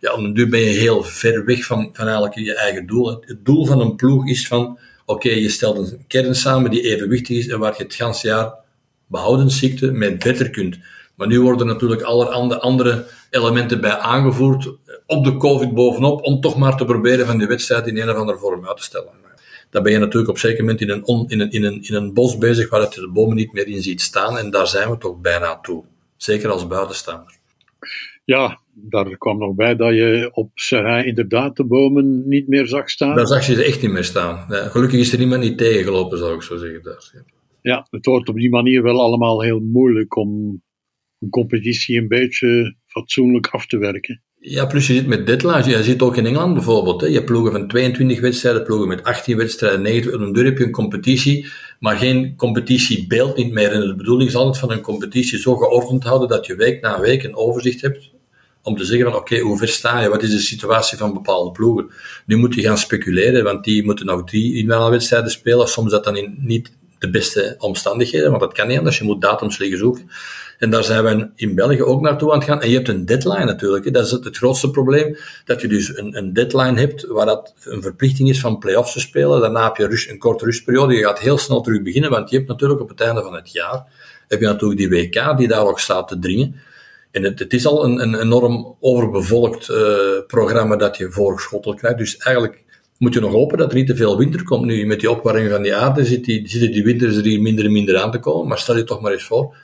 Ja, 0.00 0.16
nu 0.16 0.48
ben 0.48 0.60
je 0.60 0.78
heel 0.78 1.02
ver 1.02 1.44
weg 1.44 1.64
van, 1.64 1.88
van 1.92 2.04
eigenlijk 2.06 2.34
je 2.34 2.54
eigen 2.54 2.86
doel. 2.86 3.06
Het 3.06 3.44
doel 3.44 3.66
van 3.66 3.80
een 3.80 3.96
ploeg 3.96 4.28
is 4.28 4.48
van 4.48 4.78
Oké, 5.04 5.30
je 5.30 5.48
stelt 5.48 5.76
een 5.76 6.04
kern 6.06 6.34
samen 6.34 6.70
die 6.70 6.82
evenwichtig 6.82 7.36
is 7.36 7.48
en 7.48 7.58
waar 7.58 7.74
je 7.76 7.82
het 7.82 7.94
ganse 7.94 8.26
jaar 8.26 8.54
behouden 9.06 9.50
ziekte 9.50 9.92
mee 9.92 10.16
beter 10.16 10.50
kunt. 10.50 10.78
Maar 11.14 11.26
nu 11.26 11.40
worden 11.40 11.66
natuurlijk 11.66 12.02
allerhande 12.02 12.60
andere 12.60 13.06
elementen 13.30 13.80
bij 13.80 13.98
aangevoerd, 13.98 14.72
op 15.06 15.24
de 15.24 15.36
COVID 15.36 15.74
bovenop, 15.74 16.22
om 16.22 16.40
toch 16.40 16.56
maar 16.56 16.76
te 16.76 16.84
proberen 16.84 17.26
van 17.26 17.38
die 17.38 17.46
wedstrijd 17.46 17.86
in 17.86 17.98
een 17.98 18.10
of 18.10 18.16
andere 18.16 18.38
vorm 18.38 18.66
uit 18.66 18.76
te 18.76 18.82
stellen. 18.82 19.22
Dan 19.70 19.82
ben 19.82 19.92
je 19.92 19.98
natuurlijk 19.98 20.30
op 20.30 20.38
zeker 20.38 20.60
moment 20.60 20.80
in 20.80 20.90
een, 20.90 21.04
on, 21.04 21.28
in 21.28 21.40
een, 21.40 21.50
in 21.50 21.64
een, 21.64 21.82
in 21.82 21.94
een 21.94 22.14
bos 22.14 22.38
bezig 22.38 22.70
waar 22.70 22.80
je 22.80 23.00
de 23.00 23.10
bomen 23.10 23.36
niet 23.36 23.52
meer 23.52 23.66
in 23.66 23.82
ziet 23.82 24.00
staan. 24.00 24.38
En 24.38 24.50
daar 24.50 24.66
zijn 24.66 24.90
we 24.90 24.98
toch 24.98 25.20
bijna 25.20 25.60
toe. 25.60 25.84
Zeker 26.16 26.50
als 26.50 26.66
buitenstaander. 26.66 27.36
Ja, 28.24 28.60
daar 28.74 29.18
kwam 29.18 29.38
nog 29.38 29.54
bij 29.54 29.76
dat 29.76 29.94
je 29.94 30.30
op 30.32 30.50
Serrain 30.54 31.06
inderdaad 31.06 31.56
de 31.56 31.64
bomen 31.64 32.28
niet 32.28 32.48
meer 32.48 32.66
zag 32.66 32.90
staan. 32.90 33.16
Daar 33.16 33.26
zag 33.26 33.46
je 33.46 33.54
ze 33.54 33.64
echt 33.64 33.82
niet 33.82 33.90
meer 33.90 34.04
staan. 34.04 34.44
Ja, 34.48 34.68
gelukkig 34.68 35.00
is 35.00 35.12
er 35.12 35.20
iemand 35.20 35.42
niet 35.42 35.58
tegengelopen, 35.58 36.18
zou 36.18 36.34
ik 36.34 36.42
zo 36.42 36.56
zeggen. 36.56 36.82
Daar. 36.82 37.24
Ja, 37.62 37.86
het 37.90 38.06
wordt 38.06 38.28
op 38.28 38.36
die 38.36 38.50
manier 38.50 38.82
wel 38.82 39.00
allemaal 39.00 39.42
heel 39.42 39.60
moeilijk 39.60 40.16
om 40.16 40.60
een 41.18 41.30
competitie 41.30 42.00
een 42.00 42.08
beetje 42.08 42.76
fatsoenlijk 42.86 43.46
af 43.46 43.66
te 43.66 43.78
werken. 43.78 44.22
Ja, 44.38 44.66
plus 44.66 44.86
je 44.86 44.94
zit 44.94 45.06
met 45.06 45.26
deadlines. 45.26 45.66
Je 45.66 45.82
ziet 45.82 46.00
ook 46.00 46.16
in 46.16 46.26
Engeland 46.26 46.54
bijvoorbeeld. 46.54 47.00
Hè. 47.00 47.06
Je 47.06 47.14
hebt 47.14 47.26
ploegen 47.26 47.52
van 47.52 47.68
22 47.68 48.20
wedstrijden, 48.20 48.64
ploegen 48.64 48.88
met 48.88 49.02
18 49.02 49.36
wedstrijden, 49.36 49.82
9. 49.82 50.14
Op 50.14 50.20
een 50.20 50.44
heb 50.44 50.58
je 50.58 50.64
een 50.64 50.70
competitie, 50.70 51.46
maar 51.78 51.96
geen 51.96 52.36
competitiebeeld 52.36 53.36
niet 53.36 53.52
meer. 53.52 53.72
En 53.72 53.80
de 53.80 53.94
bedoeling 53.94 54.28
is 54.28 54.36
altijd 54.36 54.58
van 54.58 54.70
een 54.70 54.80
competitie 54.80 55.38
zo 55.38 55.56
geordend 55.56 56.04
houden 56.04 56.28
dat 56.28 56.46
je 56.46 56.56
week 56.56 56.80
na 56.80 57.00
week 57.00 57.22
een 57.22 57.36
overzicht 57.36 57.80
hebt 57.80 58.13
om 58.64 58.76
te 58.76 58.84
zeggen 58.84 59.10
van 59.10 59.20
oké, 59.20 59.38
hoe 59.38 59.58
ver 59.58 59.68
sta 59.68 60.00
je? 60.00 60.08
Wat 60.08 60.22
is 60.22 60.30
de 60.30 60.38
situatie 60.38 60.98
van 60.98 61.12
bepaalde 61.12 61.50
ploegen? 61.50 61.90
Nu 62.26 62.36
moet 62.36 62.54
je 62.54 62.62
gaan 62.62 62.78
speculeren, 62.78 63.44
want 63.44 63.64
die 63.64 63.84
moeten 63.84 64.06
nog 64.06 64.24
drie 64.24 64.54
inhaalwedstrijden 64.54 65.30
spelen. 65.30 65.68
Soms 65.68 65.90
dat 65.90 66.04
dan 66.04 66.16
in 66.16 66.36
niet 66.38 66.72
de 66.98 67.10
beste 67.10 67.54
omstandigheden, 67.58 68.28
want 68.28 68.40
dat 68.40 68.52
kan 68.52 68.68
niet 68.68 68.78
anders. 68.78 68.98
Je 68.98 69.04
moet 69.04 69.20
datums 69.20 69.58
liggen 69.58 69.78
zoeken. 69.78 70.10
En 70.58 70.70
daar 70.70 70.84
zijn 70.84 71.04
we 71.04 71.30
in 71.34 71.54
België 71.54 71.82
ook 71.82 72.00
naartoe 72.00 72.32
aan 72.32 72.38
het 72.38 72.46
gaan. 72.46 72.60
En 72.60 72.68
je 72.68 72.76
hebt 72.76 72.88
een 72.88 73.06
deadline 73.06 73.44
natuurlijk. 73.44 73.92
Dat 73.92 74.04
is 74.04 74.10
het, 74.10 74.36
grootste 74.36 74.70
probleem. 74.70 75.16
Dat 75.44 75.60
je 75.60 75.68
dus 75.68 75.96
een, 75.96 76.16
een, 76.16 76.32
deadline 76.32 76.78
hebt 76.78 77.06
waar 77.06 77.26
dat 77.26 77.54
een 77.64 77.82
verplichting 77.82 78.28
is 78.28 78.40
van 78.40 78.58
play-offs 78.58 78.92
te 78.92 79.00
spelen. 79.00 79.40
Daarna 79.40 79.64
heb 79.64 79.76
je 79.76 80.10
een 80.10 80.18
korte 80.18 80.44
rustperiode. 80.44 80.94
Je 80.94 81.04
gaat 81.04 81.18
heel 81.18 81.38
snel 81.38 81.60
terug 81.60 81.82
beginnen, 81.82 82.10
want 82.10 82.30
je 82.30 82.36
hebt 82.36 82.48
natuurlijk 82.48 82.80
op 82.80 82.88
het 82.88 83.00
einde 83.00 83.22
van 83.22 83.34
het 83.34 83.52
jaar 83.52 83.86
heb 84.28 84.40
je 84.40 84.46
natuurlijk 84.46 84.80
die 84.80 84.88
WK 84.88 85.36
die 85.36 85.48
daar 85.48 85.66
ook 85.66 85.80
staat 85.80 86.08
te 86.08 86.18
dringen. 86.18 86.60
En 87.14 87.22
het, 87.22 87.38
het 87.38 87.52
is 87.52 87.66
al 87.66 87.84
een, 87.84 88.02
een 88.02 88.20
enorm 88.20 88.76
overbevolkt 88.80 89.68
uh, 89.68 89.76
programma 90.26 90.76
dat 90.76 90.96
je 90.96 91.10
voorgeschoteld 91.10 91.76
krijgt. 91.76 91.98
Dus 91.98 92.16
eigenlijk 92.16 92.62
moet 92.98 93.14
je 93.14 93.20
nog 93.20 93.32
hopen 93.32 93.58
dat 93.58 93.70
er 93.70 93.76
niet 93.76 93.86
te 93.86 93.96
veel 93.96 94.18
winter 94.18 94.44
komt. 94.44 94.64
Nu, 94.64 94.86
met 94.86 95.00
die 95.00 95.10
opwarming 95.10 95.50
van 95.50 95.62
die 95.62 95.74
aarde 95.74 96.04
zit 96.04 96.24
die, 96.24 96.48
zitten 96.48 96.72
die 96.72 96.84
winters 96.84 97.16
er 97.16 97.22
hier 97.22 97.42
minder 97.42 97.64
en 97.64 97.72
minder 97.72 97.96
aan 97.96 98.10
te 98.10 98.18
komen. 98.18 98.48
Maar 98.48 98.58
stel 98.58 98.76
je 98.76 98.84
toch 98.84 99.00
maar 99.00 99.12
eens 99.12 99.24
voor 99.24 99.56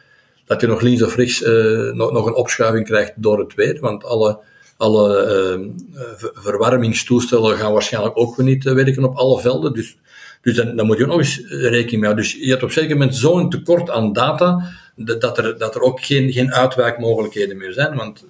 dat 0.45 0.61
je 0.61 0.67
nog 0.67 0.81
links 0.81 1.03
of 1.03 1.17
rechts 1.17 1.43
uh, 1.43 1.93
nog, 1.93 2.13
nog 2.13 2.27
een 2.27 2.35
opschuiving 2.35 2.87
krijgt 2.87 3.13
door 3.17 3.39
het 3.39 3.55
weer. 3.55 3.81
Want 3.81 4.05
alle, 4.05 4.39
alle 4.77 5.69
uh, 5.95 6.01
verwarmingstoestellen 6.33 7.57
gaan 7.57 7.73
waarschijnlijk 7.73 8.19
ook 8.19 8.37
weer 8.37 8.47
niet 8.47 8.65
werken 8.65 9.05
op 9.05 9.17
alle 9.17 9.41
velden. 9.41 9.73
Dus, 9.73 9.99
dus 10.43 10.55
dan, 10.55 10.87
moet 10.87 10.97
je 10.97 11.03
ook 11.03 11.09
nog 11.09 11.19
eens 11.19 11.43
rekening 11.49 11.91
mee 11.91 12.11
houden. 12.11 12.25
Dus 12.25 12.33
je 12.33 12.51
hebt 12.51 12.63
op 12.63 12.71
zeker 12.71 12.97
moment 12.97 13.17
zo'n 13.17 13.51
tekort 13.51 13.91
aan 13.91 14.13
data 14.13 14.71
dat 14.97 15.39
er, 15.39 15.59
dat 15.59 15.75
er 15.75 15.81
ook 15.81 16.01
geen, 16.01 16.33
geen 16.33 16.53
uitwijkmogelijkheden 16.53 17.57
meer 17.57 17.73
zijn. 17.73 17.97
Want 17.97 18.25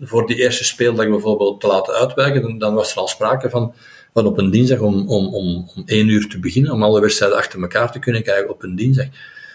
voor 0.00 0.26
die 0.26 0.36
eerste 0.36 0.64
speeldag 0.64 1.08
bijvoorbeeld 1.08 1.60
te 1.60 1.66
laten 1.66 1.94
uitwijken, 1.94 2.58
dan, 2.58 2.74
was 2.74 2.92
er 2.92 2.98
al 2.98 3.08
sprake 3.08 3.50
van, 3.50 3.74
van 4.14 4.26
op 4.26 4.38
een 4.38 4.50
dinsdag 4.50 4.78
om, 4.78 5.08
om, 5.08 5.34
om, 5.34 5.68
om 5.74 5.82
één 5.86 6.08
uur 6.08 6.28
te 6.28 6.38
beginnen, 6.38 6.72
om 6.72 6.82
alle 6.82 7.00
wedstrijden 7.00 7.38
achter 7.38 7.60
elkaar 7.60 7.92
te 7.92 7.98
kunnen 7.98 8.22
kijken 8.22 8.50
op 8.50 8.62
een 8.62 8.76
dinsdag. 8.76 9.06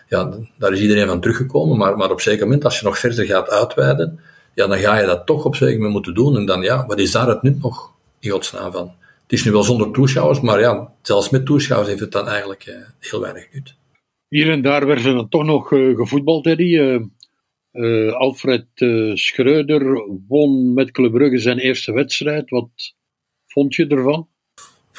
Ja, 0.09 0.31
daar 0.57 0.71
is 0.71 0.79
iedereen 0.79 1.07
van 1.07 1.21
teruggekomen, 1.21 1.77
maar, 1.77 1.97
maar 1.97 2.11
op 2.11 2.21
zeker 2.21 2.45
moment, 2.45 2.63
als 2.63 2.79
je 2.79 2.85
nog 2.85 2.99
verder 2.99 3.25
gaat 3.25 3.49
uitweiden, 3.49 4.19
ja, 4.53 4.67
dan 4.67 4.77
ga 4.77 4.99
je 4.99 5.05
dat 5.05 5.25
toch 5.25 5.45
op 5.45 5.55
zeker 5.55 5.75
moment 5.75 5.93
moeten 5.93 6.13
doen. 6.13 6.37
En 6.37 6.45
dan, 6.45 6.61
ja, 6.61 6.85
wat 6.85 6.99
is 6.99 7.11
daar 7.11 7.27
het 7.27 7.41
nut 7.41 7.61
nog, 7.61 7.91
in 8.19 8.31
godsnaam 8.31 8.71
van? 8.71 8.91
Het 9.25 9.33
is 9.33 9.45
nu 9.45 9.51
wel 9.51 9.63
zonder 9.63 9.91
toeschouwers, 9.91 10.41
maar 10.41 10.59
ja, 10.59 10.93
zelfs 11.01 11.29
met 11.29 11.45
toeschouwers 11.45 11.89
heeft 11.89 12.01
het 12.01 12.11
dan 12.11 12.27
eigenlijk 12.27 12.63
eh, 12.63 12.75
heel 12.99 13.21
weinig 13.21 13.47
nut. 13.53 13.75
Hier 14.27 14.49
en 14.51 14.61
daar 14.61 14.85
werden 14.85 15.15
dan 15.15 15.29
toch 15.29 15.43
nog 15.43 15.71
uh, 15.71 15.95
gevoetbald, 15.95 16.45
Eddie. 16.45 17.09
Uh, 17.71 18.13
Alfred 18.13 18.65
Schreuder 19.13 20.07
won 20.27 20.73
met 20.73 20.91
Club 20.91 21.11
Brugge 21.11 21.37
zijn 21.37 21.57
eerste 21.57 21.93
wedstrijd. 21.93 22.49
Wat 22.49 22.69
vond 23.47 23.75
je 23.75 23.87
ervan? 23.87 24.27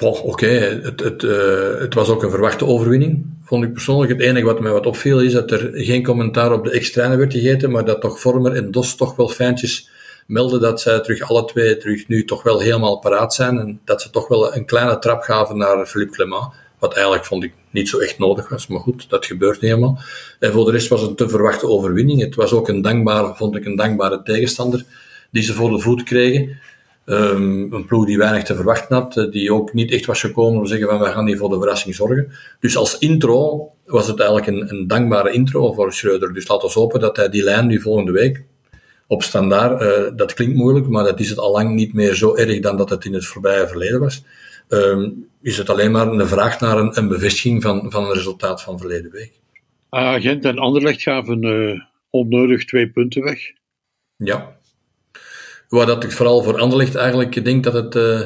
Oké, 0.00 0.47
het, 0.47 1.00
het, 1.00 1.23
het 1.80 1.95
was 1.95 2.09
ook 2.09 2.23
een 2.23 2.30
verwachte 2.30 2.64
overwinning, 2.64 3.26
vond 3.42 3.64
ik 3.64 3.73
persoonlijk. 3.73 4.12
Het 4.12 4.21
enige 4.21 4.45
wat 4.45 4.61
mij 4.61 4.73
wat 4.73 4.87
opviel 4.87 5.21
is 5.21 5.33
dat 5.33 5.50
er 5.50 5.71
geen 5.73 6.02
commentaar 6.02 6.52
op 6.52 6.64
de 6.64 6.71
extraine 6.71 7.16
werd 7.16 7.33
gegeten, 7.33 7.71
maar 7.71 7.85
dat 7.85 8.00
toch 8.00 8.21
Vormer 8.21 8.52
en 8.52 8.71
Dos 8.71 8.97
toch 8.97 9.16
wel 9.16 9.28
fijntjes 9.28 9.90
melden 10.26 10.61
dat 10.61 10.80
zij 10.80 11.00
terug 11.00 11.23
alle 11.30 11.45
twee 11.45 11.76
terug 11.76 12.09
nu 12.09 12.25
toch 12.25 12.42
wel 12.42 12.61
helemaal 12.61 12.99
paraat 12.99 13.35
zijn 13.35 13.59
en 13.59 13.80
dat 13.85 14.02
ze 14.02 14.11
toch 14.11 14.28
wel 14.28 14.54
een 14.54 14.64
kleine 14.64 14.99
trap 14.99 15.23
gaven 15.23 15.56
naar 15.56 15.87
Philippe 15.87 16.14
Clement. 16.14 16.45
Wat 16.78 16.95
eigenlijk 16.95 17.25
vond 17.25 17.45
ik 17.45 17.52
niet 17.71 17.88
zo 17.88 17.99
echt 17.99 18.18
nodig 18.18 18.49
was, 18.49 18.66
maar 18.66 18.80
goed, 18.80 19.11
dat 19.11 19.26
gebeurt 19.26 19.61
niet 19.61 19.71
helemaal. 19.71 19.99
En 20.38 20.52
voor 20.52 20.64
de 20.64 20.71
rest 20.71 20.88
was 20.88 21.00
het 21.00 21.11
een 21.11 21.16
te 21.16 21.28
verwachte 21.28 21.66
overwinning. 21.66 22.21
Het 22.21 22.35
was 22.35 22.52
ook 22.52 22.68
een 22.68 22.83
dankbare, 22.83 23.35
vond 23.35 23.56
ik, 23.56 23.64
een 23.64 23.76
dankbare 23.76 24.23
tegenstander 24.23 24.85
die 25.30 25.42
ze 25.42 25.52
voor 25.52 25.71
de 25.71 25.78
voet 25.78 26.02
kregen. 26.02 26.59
Um, 27.09 27.73
een 27.73 27.87
ploeg 27.87 28.06
die 28.06 28.18
weinig 28.18 28.45
te 28.45 28.54
verwachten 28.54 28.97
had, 28.97 29.16
eh, 29.16 29.30
die 29.30 29.52
ook 29.52 29.73
niet 29.73 29.90
echt 29.90 30.06
was 30.06 30.21
gekomen 30.21 30.56
om 30.56 30.62
te 30.64 30.71
zeggen 30.71 30.88
van 30.88 30.99
we 30.99 31.04
gaan 31.04 31.26
hier 31.26 31.37
voor 31.37 31.49
de 31.49 31.59
verrassing 31.59 31.95
zorgen. 31.95 32.33
Dus 32.61 32.76
als 32.76 32.99
intro 32.99 33.71
was 33.85 34.06
het 34.06 34.18
eigenlijk 34.18 34.49
een, 34.49 34.71
een 34.71 34.87
dankbare 34.87 35.33
intro 35.33 35.73
voor 35.73 35.92
Schreuder. 35.92 36.33
Dus 36.33 36.49
laten 36.49 36.68
we 36.68 36.75
hopen 36.75 37.00
dat 37.00 37.16
hij 37.16 37.28
die 37.28 37.42
lijn 37.42 37.66
nu 37.66 37.80
volgende 37.80 38.12
week 38.12 38.45
op 39.06 39.22
standaard, 39.22 39.82
uh, 39.82 40.16
dat 40.16 40.34
klinkt 40.34 40.56
moeilijk, 40.56 40.88
maar 40.88 41.04
dat 41.04 41.20
is 41.20 41.28
het 41.28 41.38
al 41.38 41.52
lang 41.52 41.75
niet 41.75 41.92
meer 41.92 42.14
zo 42.14 42.36
erg 42.36 42.60
dan 42.60 42.76
dat 42.76 42.90
het 42.90 43.04
in 43.04 43.14
het 43.14 43.26
voorbije 43.26 43.68
verleden 43.68 44.00
was. 44.00 44.25
Um, 44.68 45.28
is 45.42 45.58
het 45.58 45.70
alleen 45.70 45.90
maar 45.90 46.06
een 46.06 46.26
vraag 46.26 46.60
naar 46.60 46.78
een, 46.78 46.98
een 46.98 47.08
bevestiging 47.08 47.62
van, 47.62 47.90
van 47.90 48.04
een 48.04 48.12
resultaat 48.12 48.62
van 48.62 48.78
verleden 48.78 49.10
week. 49.10 49.32
Agent 49.88 50.44
en 50.44 50.58
Anderlecht 50.58 51.02
gaven 51.02 51.42
uh, 51.42 51.80
onnodig 52.10 52.64
twee 52.64 52.90
punten 52.90 53.22
weg. 53.22 53.38
Ja. 54.16 54.56
Waar 55.68 55.86
dat 55.86 56.04
ik 56.04 56.12
vooral 56.12 56.42
voor 56.42 56.58
Anderlecht 56.58 56.94
eigenlijk 56.94 57.44
denk 57.44 57.64
dat 57.64 57.72
het, 57.72 57.94
uh, 57.94 58.20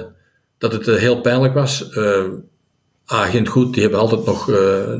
dat 0.58 0.72
het 0.72 0.86
heel 0.86 1.20
pijnlijk 1.20 1.54
was. 1.54 1.98
Agent 3.04 3.48
goed, 3.48 3.72
die 3.72 3.82
hebben 3.82 4.00
altijd 4.00 4.24
nog, 4.24 4.46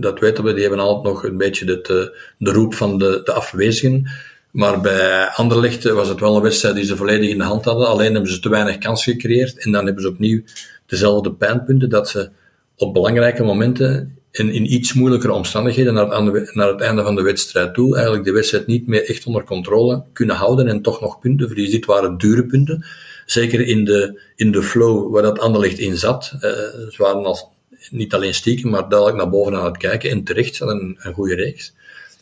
dat 0.01 0.19
weten 0.19 0.45
we, 0.45 0.53
die 0.53 0.63
hebben 0.63 0.81
altijd 0.81 1.15
nog 1.15 1.25
een 1.25 1.37
beetje 1.37 1.65
de, 1.65 2.19
de 2.39 2.51
roep 2.51 2.75
van 2.75 2.99
de, 2.99 3.21
de 3.25 3.33
afwezigen. 3.33 4.11
Maar 4.51 4.81
bij 4.81 5.27
Anderlecht 5.27 5.83
was 5.83 6.09
het 6.09 6.21
wel 6.21 6.37
een 6.37 6.43
wedstrijd 6.43 6.75
die 6.75 6.85
ze 6.85 6.97
volledig 6.97 7.31
in 7.31 7.39
de 7.39 7.45
hand 7.45 7.65
hadden. 7.65 7.87
Alleen 7.89 8.13
hebben 8.13 8.33
ze 8.33 8.41
te 8.41 8.49
weinig 8.49 8.79
kans 8.79 9.05
gecreëerd. 9.05 9.65
En 9.65 9.73
dan 9.73 9.85
hebben 9.85 10.03
ze 10.03 10.09
opnieuw 10.09 10.43
dezelfde 10.87 11.33
pijnpunten 11.33 11.89
dat 11.89 12.09
ze 12.09 12.31
op 12.77 12.93
belangrijke 12.93 13.43
momenten 13.43 14.19
en 14.31 14.51
in 14.51 14.73
iets 14.73 14.93
moeilijkere 14.93 15.33
omstandigheden 15.33 15.95
naar 15.95 16.11
het, 16.11 16.55
het 16.55 16.81
einde 16.81 17.03
van 17.03 17.15
de 17.15 17.23
wedstrijd 17.23 17.75
toe 17.75 17.95
eigenlijk 17.95 18.25
de 18.25 18.33
wedstrijd 18.33 18.67
niet 18.67 18.87
meer 18.87 19.09
echt 19.09 19.27
onder 19.27 19.45
controle 19.45 20.05
kunnen 20.13 20.37
houden 20.37 20.69
en 20.69 20.83
toch 20.83 21.01
nog 21.01 21.19
punten 21.19 21.47
verliezen. 21.47 21.75
Dit 21.75 21.87
waren 21.87 22.19
dure 22.19 22.47
punten. 22.47 22.85
Zeker 23.27 23.61
in 23.61 23.85
de, 23.85 24.21
in 24.37 24.53
de 24.53 24.63
flow 24.63 25.13
waar 25.13 25.23
dat 25.23 25.39
Anderlecht 25.39 25.79
in 25.79 25.97
zat. 25.97 26.25
Ze 26.41 26.95
waren 26.97 27.25
als, 27.25 27.47
niet 27.91 28.15
alleen 28.15 28.35
stiekem, 28.35 28.71
maar 28.71 28.89
duidelijk 28.89 29.19
naar 29.19 29.31
boven 29.31 29.57
aan 29.57 29.65
het 29.65 29.77
kijken. 29.77 30.11
En 30.11 30.25
terecht, 30.25 30.55
ze 30.55 30.65
hadden 30.65 30.97
een 30.99 31.15
goede 31.15 31.35
reeks. 31.35 31.75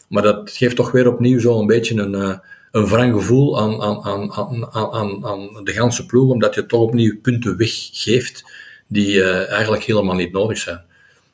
Maar 0.08 0.22
dat 0.22 0.50
geeft 0.50 0.76
toch 0.76 0.90
weer 0.90 1.08
opnieuw 1.08 1.40
zo 1.40 1.60
een 1.60 1.66
beetje 1.66 1.94
een, 1.94 2.12
uh, 2.12 2.38
een 2.70 2.86
wrang 2.86 3.14
gevoel 3.14 3.60
aan, 3.60 3.80
aan, 3.82 4.02
aan, 4.02 4.34
aan, 4.34 4.92
aan, 4.92 5.26
aan 5.26 5.64
de 5.64 5.72
ganse 5.72 6.06
ploeg, 6.06 6.30
omdat 6.30 6.54
je 6.54 6.66
toch 6.66 6.80
opnieuw 6.80 7.20
punten 7.20 7.56
weggeeft 7.56 8.52
die 8.86 9.14
uh, 9.14 9.50
eigenlijk 9.50 9.82
helemaal 9.82 10.14
niet 10.14 10.32
nodig 10.32 10.58
zijn. 10.58 10.86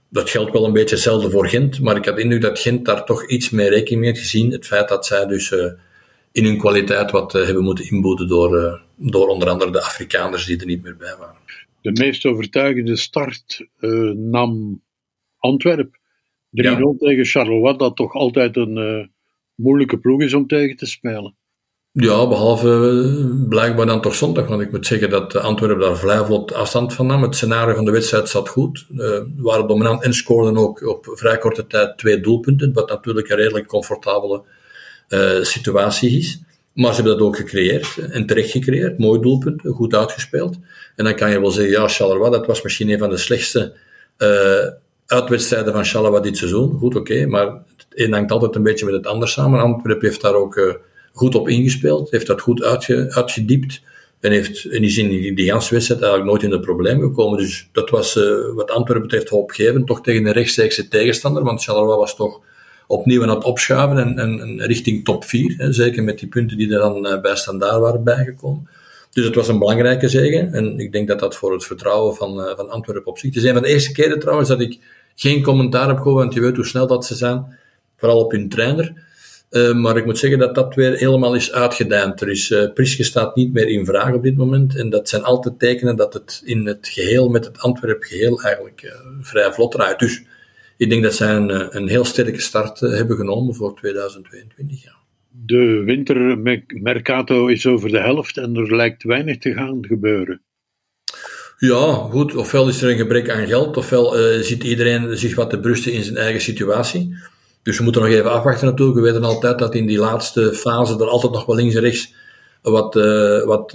Dat 0.09 0.31
geldt 0.31 0.53
wel 0.53 0.65
een 0.65 0.73
beetje 0.73 0.95
hetzelfde 0.95 1.31
voor 1.31 1.49
Gent, 1.49 1.81
maar 1.81 1.97
ik 1.97 2.05
had 2.05 2.19
indruk 2.19 2.41
dat 2.41 2.59
Gent 2.59 2.85
daar 2.85 3.05
toch 3.05 3.27
iets 3.27 3.51
meer 3.51 3.69
rekening 3.69 4.01
mee 4.01 4.11
heeft 4.11 4.23
gezien. 4.23 4.51
Het 4.51 4.67
feit 4.67 4.89
dat 4.89 5.07
zij 5.07 5.27
dus 5.27 5.51
uh, 5.51 5.73
in 6.33 6.45
hun 6.45 6.59
kwaliteit 6.59 7.11
wat 7.11 7.33
hebben 7.33 7.63
moeten 7.63 7.91
inboeten 7.91 8.29
door, 8.29 8.81
door 8.97 9.29
onder 9.29 9.49
andere 9.49 9.71
de 9.71 9.83
Afrikaners 9.83 10.47
die 10.47 10.61
er 10.61 10.67
niet 10.67 10.83
meer 10.83 10.97
bij 10.97 11.17
waren. 11.19 11.37
De 11.81 11.93
meest 11.93 12.25
overtuigende 12.25 12.97
start 12.97 13.67
nam 14.15 14.83
Antwerpen 15.39 16.01
3-0 16.55 16.63
ja. 16.63 16.95
tegen 16.99 17.25
Charleroi, 17.25 17.77
dat 17.77 17.97
toch 17.97 18.15
altijd 18.15 18.57
een 18.57 18.77
uh, 18.77 19.07
moeilijke 19.55 19.99
ploeg 19.99 20.21
is 20.21 20.35
om 20.35 20.47
tegen 20.47 20.77
te 20.77 20.87
spelen. 20.87 21.37
Ja, 21.93 22.29
behalve 22.29 22.69
uh, 22.69 23.49
blijkbaar 23.49 23.87
dan 23.87 24.01
toch 24.01 24.15
zondag, 24.15 24.47
want 24.47 24.61
ik 24.63 24.71
moet 24.71 24.87
zeggen 24.87 25.11
dat 25.11 25.37
Antwerpen 25.37 25.81
daar 25.81 25.97
vrij 25.97 26.25
vlot 26.25 26.55
afstand 26.55 26.95
van 26.95 27.07
nam. 27.07 27.23
Het 27.23 27.35
scenario 27.35 27.75
van 27.75 27.85
de 27.85 27.91
wedstrijd 27.91 28.29
zat 28.29 28.49
goed. 28.49 28.87
Uh, 28.97 29.21
waren 29.37 29.67
dominant 29.67 30.03
en 30.03 30.15
scoorden 30.15 30.57
ook 30.57 30.87
op 30.87 31.07
vrij 31.13 31.39
korte 31.39 31.67
tijd 31.67 31.99
twee 31.99 32.21
doelpunten, 32.21 32.73
wat 32.73 32.89
natuurlijk 32.89 33.29
een 33.29 33.37
redelijk 33.37 33.67
comfortabele 33.67 34.43
situatie 35.43 36.19
is. 36.19 36.43
Maar 36.75 36.95
ze 36.95 36.95
hebben 36.95 37.19
dat 37.19 37.27
ook 37.27 37.37
gecreëerd 37.37 37.99
en 38.11 38.27
terecht 38.27 38.51
gecreëerd. 38.51 38.99
Mooi 38.99 39.21
doelpunt, 39.21 39.63
goed 39.65 39.95
uitgespeeld. 39.95 40.59
En 40.97 41.05
dan 41.05 41.15
kan 41.15 41.31
je 41.31 41.41
wel 41.41 41.51
zeggen, 41.51 41.73
ja, 41.73 41.89
Charleroi, 41.89 42.31
dat 42.31 42.47
was 42.47 42.63
misschien 42.63 42.91
een 42.91 42.99
van 42.99 43.11
de 43.11 43.17
slechtste 43.17 43.77
uitwedstrijden 45.15 45.73
van 45.73 45.85
Charleroi 45.85 46.23
dit 46.23 46.37
seizoen. 46.37 46.79
Goed, 46.79 46.97
oké, 46.97 47.27
maar 47.27 47.47
het 47.47 47.87
een 47.95 48.13
hangt 48.13 48.31
altijd 48.31 48.55
een 48.55 48.63
beetje 48.63 48.85
met 48.85 48.95
het 48.95 49.07
ander 49.07 49.29
samen. 49.29 49.61
Antwerpen 49.61 50.09
heeft 50.09 50.21
daar 50.21 50.35
ook 50.35 50.57
uh, 50.57 50.75
goed 51.13 51.35
op 51.35 51.49
ingespeeld, 51.49 52.11
heeft 52.11 52.27
dat 52.27 52.41
goed 52.41 52.63
uitge, 52.63 53.07
uitgediept 53.11 53.83
en, 54.21 54.33
heeft, 54.33 54.65
in 54.65 54.83
die, 54.83 55.35
die 55.35 55.51
ganse 55.51 55.75
wedstrijd 55.75 56.01
eigenlijk 56.03 56.31
nooit 56.31 56.43
in 56.43 56.59
de 56.59 56.65
problemen 56.65 57.09
gekomen. 57.09 57.39
Dus 57.39 57.69
dat 57.73 57.91
was 57.91 58.17
uh, 58.17 58.55
wat 58.55 58.71
Antwerpen 58.71 59.09
betreft 59.09 59.29
hoopgevend, 59.29 59.87
toch 59.87 60.03
tegen 60.03 60.27
een 60.27 60.33
rechtstreekse 60.33 60.89
tegenstander, 60.89 61.45
want 61.45 61.63
Charleroi 61.63 61.97
was 61.97 62.17
toch 62.17 62.41
opnieuw 62.87 63.23
aan 63.23 63.29
het 63.29 63.45
opschuiven 63.45 64.19
en, 64.19 64.61
richting 64.61 65.05
top 65.05 65.25
4, 65.25 65.55
hè, 65.57 65.73
zeker 65.73 66.03
met 66.03 66.19
die 66.19 66.29
punten 66.29 66.57
die 66.57 66.73
er 66.73 66.79
dan 66.79 67.07
uh, 67.07 67.21
bij 67.21 67.37
standaard 67.37 67.81
waren 67.81 68.05
bijgekomen. 68.05 68.69
Dus 69.15 69.25
het 69.25 69.35
was 69.35 69.49
een 69.49 69.59
belangrijke 69.59 70.09
zege. 70.09 70.49
En 70.53 70.79
ik 70.79 70.93
denk 70.93 71.09
dat 71.09 71.21
dat 71.21 71.37
voor 71.37 71.53
het 71.53 71.65
vertrouwen 71.65 72.15
van, 72.15 72.41
uh, 72.41 72.57
van 72.57 72.71
Antwerpen 72.71 73.11
op 73.11 73.19
zich. 73.19 73.35
Het 73.35 73.43
is 73.43 73.49
een 73.49 73.55
van 73.55 73.63
de 73.63 73.69
eerste 73.69 73.93
keren 73.93 74.19
trouwens 74.19 74.49
dat 74.49 74.61
ik 74.61 74.79
geen 75.15 75.43
commentaar 75.43 75.89
heb 75.89 75.97
gehoord, 75.97 76.23
want 76.23 76.35
je 76.35 76.41
weet 76.41 76.57
hoe 76.57 76.67
snel 76.67 76.87
dat 76.87 77.07
ze 77.07 77.15
zijn. 77.15 77.59
Vooral 77.97 78.19
op 78.19 78.31
hun 78.31 78.49
trainer. 78.49 79.03
Uh, 79.51 79.75
maar 79.75 79.97
ik 79.97 80.05
moet 80.05 80.19
zeggen 80.19 80.39
dat 80.39 80.55
dat 80.55 80.75
weer 80.75 80.97
helemaal 80.97 81.35
is 81.35 81.53
uitgedijnd. 81.53 82.21
Er 82.21 82.29
is, 82.31 82.51
uh, 82.51 83.05
staat 83.05 83.37
niet 83.37 83.53
meer 83.53 83.69
in 83.69 83.85
vraag 83.85 84.15
op 84.15 84.23
dit 84.23 84.37
moment. 84.37 84.77
En 84.77 84.91
dat 84.91 85.09
zijn 85.09 85.23
altijd 85.23 85.59
tekenen 85.59 85.97
dat 85.97 86.13
het 86.13 86.43
in 86.45 86.67
het 86.67 86.89
geheel, 86.89 87.29
met 87.29 87.45
het 87.45 87.59
Antwerp 87.59 88.03
geheel, 88.03 88.43
eigenlijk 88.43 88.83
uh, 88.83 88.91
vrij 89.21 89.53
vlot 89.53 89.73
draait. 89.73 89.99
Dus 89.99 90.23
ik 90.77 90.89
denk 90.89 91.03
dat 91.03 91.15
zij 91.15 91.35
een, 91.35 91.77
een 91.77 91.89
heel 91.89 92.05
sterke 92.05 92.41
start 92.41 92.81
hebben 92.81 93.17
genomen 93.17 93.55
voor 93.55 93.77
2022. 93.77 94.83
Ja 94.83 95.03
de 95.47 95.83
wintermercato 95.85 97.47
is 97.47 97.67
over 97.67 97.91
de 97.91 97.99
helft 97.99 98.37
en 98.37 98.57
er 98.57 98.77
lijkt 98.77 99.03
weinig 99.03 99.39
te 99.39 99.53
gaan 99.53 99.87
gebeuren. 99.87 100.43
Ja, 101.67 101.93
goed. 102.11 102.35
Ofwel 102.35 102.69
is 102.69 102.83
er 102.83 102.91
een 102.91 102.97
gebrek 102.97 103.31
aan 103.31 103.47
geld, 103.47 103.77
ofwel 103.77 104.19
uh, 104.19 104.41
ziet 104.41 104.65
iedereen 104.65 105.19
zich 105.19 105.35
wat 105.35 105.51
te 105.51 105.61
brusten 105.61 105.93
in 105.93 106.03
zijn 106.03 106.17
eigen 106.17 106.41
situatie. 106.41 107.17
Dus 107.63 107.79
we 107.79 107.85
moeten 107.85 108.03
nog 108.03 108.11
even 108.11 108.31
afwachten 108.31 108.67
natuurlijk. 108.67 108.99
We 108.99 109.05
weten 109.05 109.25
altijd 109.25 109.59
dat 109.59 109.75
in 109.75 109.87
die 109.87 109.99
laatste 109.99 110.55
fase 110.55 110.95
er 110.95 111.09
altijd 111.09 111.33
nog 111.33 111.47
wel 111.47 111.57
links 111.57 111.75
en 111.75 111.81
rechts 111.81 112.13
wat, 112.63 112.97
uh, 112.97 113.45
wat 113.45 113.71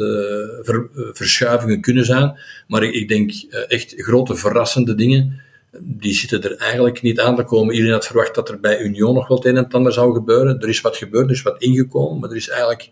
ver, 0.61 0.89
verschuivingen 0.93 1.81
kunnen 1.81 2.05
zijn. 2.05 2.39
Maar 2.67 2.83
ik, 2.83 2.93
ik 2.93 3.07
denk 3.07 3.31
echt 3.67 3.93
grote 3.97 4.35
verrassende 4.35 4.95
dingen 4.95 5.41
die 5.79 6.13
zitten 6.13 6.43
er 6.43 6.57
eigenlijk 6.57 7.01
niet 7.01 7.19
aan 7.19 7.35
te 7.35 7.43
komen. 7.43 7.73
Iedereen 7.73 7.93
had 7.93 8.05
verwacht 8.07 8.35
dat 8.35 8.49
er 8.49 8.59
bij 8.59 8.79
Union 8.79 9.13
nog 9.13 9.27
wel 9.27 9.37
het 9.37 9.45
een 9.45 9.57
en 9.57 9.67
ander 9.67 9.93
zou 9.93 10.13
gebeuren. 10.13 10.59
Er 10.59 10.69
is 10.69 10.81
wat 10.81 10.97
gebeurd, 10.97 11.25
er 11.25 11.35
is 11.35 11.41
wat 11.41 11.61
ingekomen, 11.61 12.19
maar 12.19 12.29
er 12.29 12.35
is 12.35 12.49
eigenlijk 12.49 12.89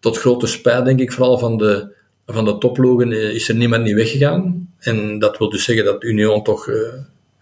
tot 0.00 0.18
grote 0.18 0.46
spijt, 0.46 0.84
denk 0.84 1.00
ik, 1.00 1.12
vooral 1.12 1.38
van 1.38 1.56
de, 1.56 1.94
van 2.26 2.44
de 2.44 2.58
toplogen, 2.58 3.12
eh, 3.12 3.34
is 3.34 3.48
er 3.48 3.54
niemand 3.54 3.82
niet 3.84 3.94
weggegaan. 3.94 4.74
En 4.78 5.18
dat 5.18 5.38
wil 5.38 5.50
dus 5.50 5.64
zeggen 5.64 5.84
dat 5.84 6.02
Union 6.02 6.42
toch 6.42 6.66
uh, 6.66 6.76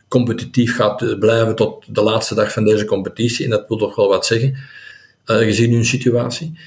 competitief 0.08 0.76
gaat 0.76 1.18
blijven 1.18 1.54
tot 1.54 1.94
de 1.94 2.02
laatste 2.02 2.34
dag 2.34 2.52
van 2.52 2.64
deze 2.64 2.84
competitie. 2.84 3.44
En 3.44 3.50
dat 3.50 3.68
wil 3.68 3.76
toch 3.76 3.96
wel 3.96 4.08
wat 4.08 4.26
zeggen, 4.26 4.56
gezien 5.24 5.72
hun 5.72 5.84
situatie. 5.84 6.58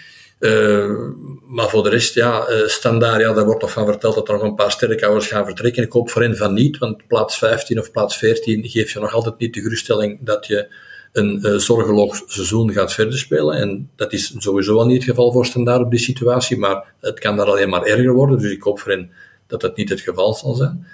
Maar 1.47 1.69
voor 1.69 1.83
de 1.83 1.89
rest, 1.89 2.13
ja, 2.13 2.47
standaard, 2.65 3.21
ja, 3.21 3.33
daar 3.33 3.45
wordt 3.45 3.61
nog 3.61 3.71
van 3.71 3.85
verteld 3.85 4.15
dat 4.15 4.27
er 4.27 4.33
nog 4.33 4.43
een 4.43 4.55
paar 4.55 4.71
sterrenkouders 4.71 5.27
gaan 5.27 5.45
vertrekken. 5.45 5.83
Ik 5.83 5.91
hoop 5.91 6.09
voor 6.09 6.21
hen 6.21 6.37
van 6.37 6.53
niet, 6.53 6.77
want 6.77 7.07
plaats 7.07 7.37
15 7.37 7.79
of 7.79 7.91
plaats 7.91 8.17
14 8.17 8.69
geeft 8.69 8.91
je 8.91 8.99
nog 8.99 9.13
altijd 9.13 9.37
niet 9.37 9.53
de 9.53 9.61
geruststelling 9.61 10.19
dat 10.21 10.47
je 10.47 10.67
een 11.11 11.39
uh, 11.43 11.55
zorgeloos 11.55 12.23
seizoen 12.25 12.71
gaat 12.71 12.93
verder 12.93 13.17
spelen. 13.17 13.55
En 13.55 13.89
dat 13.95 14.13
is 14.13 14.35
sowieso 14.37 14.77
al 14.77 14.85
niet 14.85 14.95
het 14.95 15.09
geval 15.09 15.31
voor 15.31 15.45
standaard 15.45 15.81
op 15.81 15.91
die 15.91 15.99
situatie, 15.99 16.57
maar 16.57 16.93
het 17.01 17.19
kan 17.19 17.37
daar 17.37 17.45
alleen 17.45 17.69
maar 17.69 17.83
erger 17.83 18.13
worden. 18.13 18.39
Dus 18.39 18.51
ik 18.51 18.61
hoop 18.61 18.79
voor 18.79 19.07
dat 19.47 19.61
dat 19.61 19.77
niet 19.77 19.89
het 19.89 20.01
geval 20.01 20.33
zal 20.33 20.53
zijn. 20.53 20.87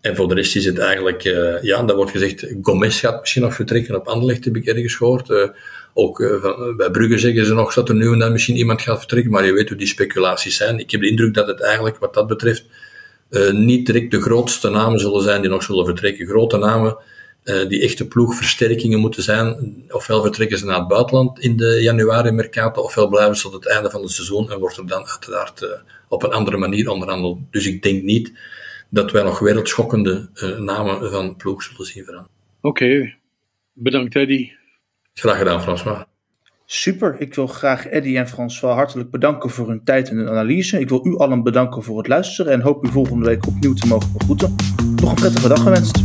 En 0.00 0.16
voor 0.16 0.28
de 0.28 0.34
rest 0.34 0.56
is 0.56 0.64
het 0.64 0.78
eigenlijk, 0.78 1.22
ja, 1.62 1.82
daar 1.82 1.96
wordt 1.96 2.10
gezegd, 2.10 2.46
Gomez 2.62 3.00
gaat 3.00 3.20
misschien 3.20 3.42
nog 3.42 3.54
vertrekken 3.54 3.96
op 3.96 4.06
Anderlecht, 4.06 4.44
heb 4.44 4.56
ik 4.56 4.66
ergens 4.66 4.94
gehoord. 4.94 5.52
Ook 5.94 6.20
uh, 6.20 6.76
bij 6.76 6.90
Brugge 6.90 7.18
zeggen 7.18 7.46
ze 7.46 7.54
nog 7.54 7.74
dat 7.74 7.88
er 7.88 7.94
nu 7.94 8.12
en 8.12 8.18
dan 8.18 8.32
misschien 8.32 8.56
iemand 8.56 8.82
gaat 8.82 8.98
vertrekken, 8.98 9.30
maar 9.30 9.44
je 9.44 9.52
weet 9.52 9.68
hoe 9.68 9.78
die 9.78 9.86
speculaties 9.86 10.56
zijn. 10.56 10.78
Ik 10.78 10.90
heb 10.90 11.00
de 11.00 11.08
indruk 11.08 11.34
dat 11.34 11.46
het 11.46 11.60
eigenlijk 11.60 11.98
wat 11.98 12.14
dat 12.14 12.26
betreft 12.26 12.64
niet 13.52 13.86
direct 13.86 14.10
de 14.10 14.20
grootste 14.20 14.70
namen 14.70 14.98
zullen 15.00 15.22
zijn 15.22 15.40
die 15.40 15.50
nog 15.50 15.62
zullen 15.62 15.84
vertrekken. 15.84 16.26
Grote 16.26 16.58
namen 16.58 16.96
uh, 17.44 17.68
die 17.68 17.82
echte 17.82 18.08
ploegversterkingen 18.08 19.00
moeten 19.00 19.22
zijn. 19.22 19.74
Ofwel 19.88 20.22
vertrekken 20.22 20.58
ze 20.58 20.64
naar 20.64 20.78
het 20.78 20.88
buitenland 20.88 21.40
in 21.40 21.56
de 21.56 21.78
januari-mercato, 21.82 22.82
ofwel 22.82 23.08
blijven 23.08 23.36
ze 23.36 23.42
tot 23.42 23.52
het 23.52 23.66
einde 23.66 23.90
van 23.90 24.02
het 24.02 24.10
seizoen 24.10 24.50
en 24.50 24.58
wordt 24.58 24.76
er 24.76 24.86
dan 24.86 25.06
uiteraard 25.06 25.62
uh, 25.62 25.68
op 26.08 26.22
een 26.22 26.32
andere 26.32 26.56
manier 26.56 26.88
onderhandeld. 26.88 27.38
Dus 27.50 27.66
ik 27.66 27.82
denk 27.82 28.02
niet 28.02 28.32
dat 28.88 29.10
wij 29.10 29.22
nog 29.22 29.38
wereldschokkende 29.38 30.28
uh, 30.34 30.58
namen 30.58 31.10
van 31.10 31.36
ploeg 31.36 31.62
zullen 31.62 31.86
zien 31.86 32.04
veranderen. 32.04 32.36
Oké, 32.60 32.84
okay. 32.84 33.18
bedankt 33.72 34.16
Eddy. 34.16 34.50
Graag 35.14 35.38
gedaan, 35.38 35.62
François. 35.62 36.04
Super, 36.66 37.16
ik 37.18 37.34
wil 37.34 37.46
graag 37.46 37.86
Eddy 37.86 38.16
en 38.16 38.28
François 38.28 38.74
hartelijk 38.74 39.10
bedanken 39.10 39.50
voor 39.50 39.68
hun 39.68 39.84
tijd 39.84 40.08
en 40.08 40.16
hun 40.16 40.28
analyse. 40.28 40.80
Ik 40.80 40.88
wil 40.88 41.06
u 41.06 41.16
allen 41.16 41.42
bedanken 41.42 41.82
voor 41.82 41.98
het 41.98 42.08
luisteren 42.08 42.52
en 42.52 42.60
hoop 42.60 42.84
u 42.84 42.88
volgende 42.88 43.26
week 43.26 43.46
opnieuw 43.46 43.74
te 43.74 43.86
mogen 43.86 44.12
begroeten. 44.12 44.54
Nog 44.96 45.10
een 45.10 45.14
prettige 45.14 45.48
dag 45.48 45.62
gewenst. 45.62 46.02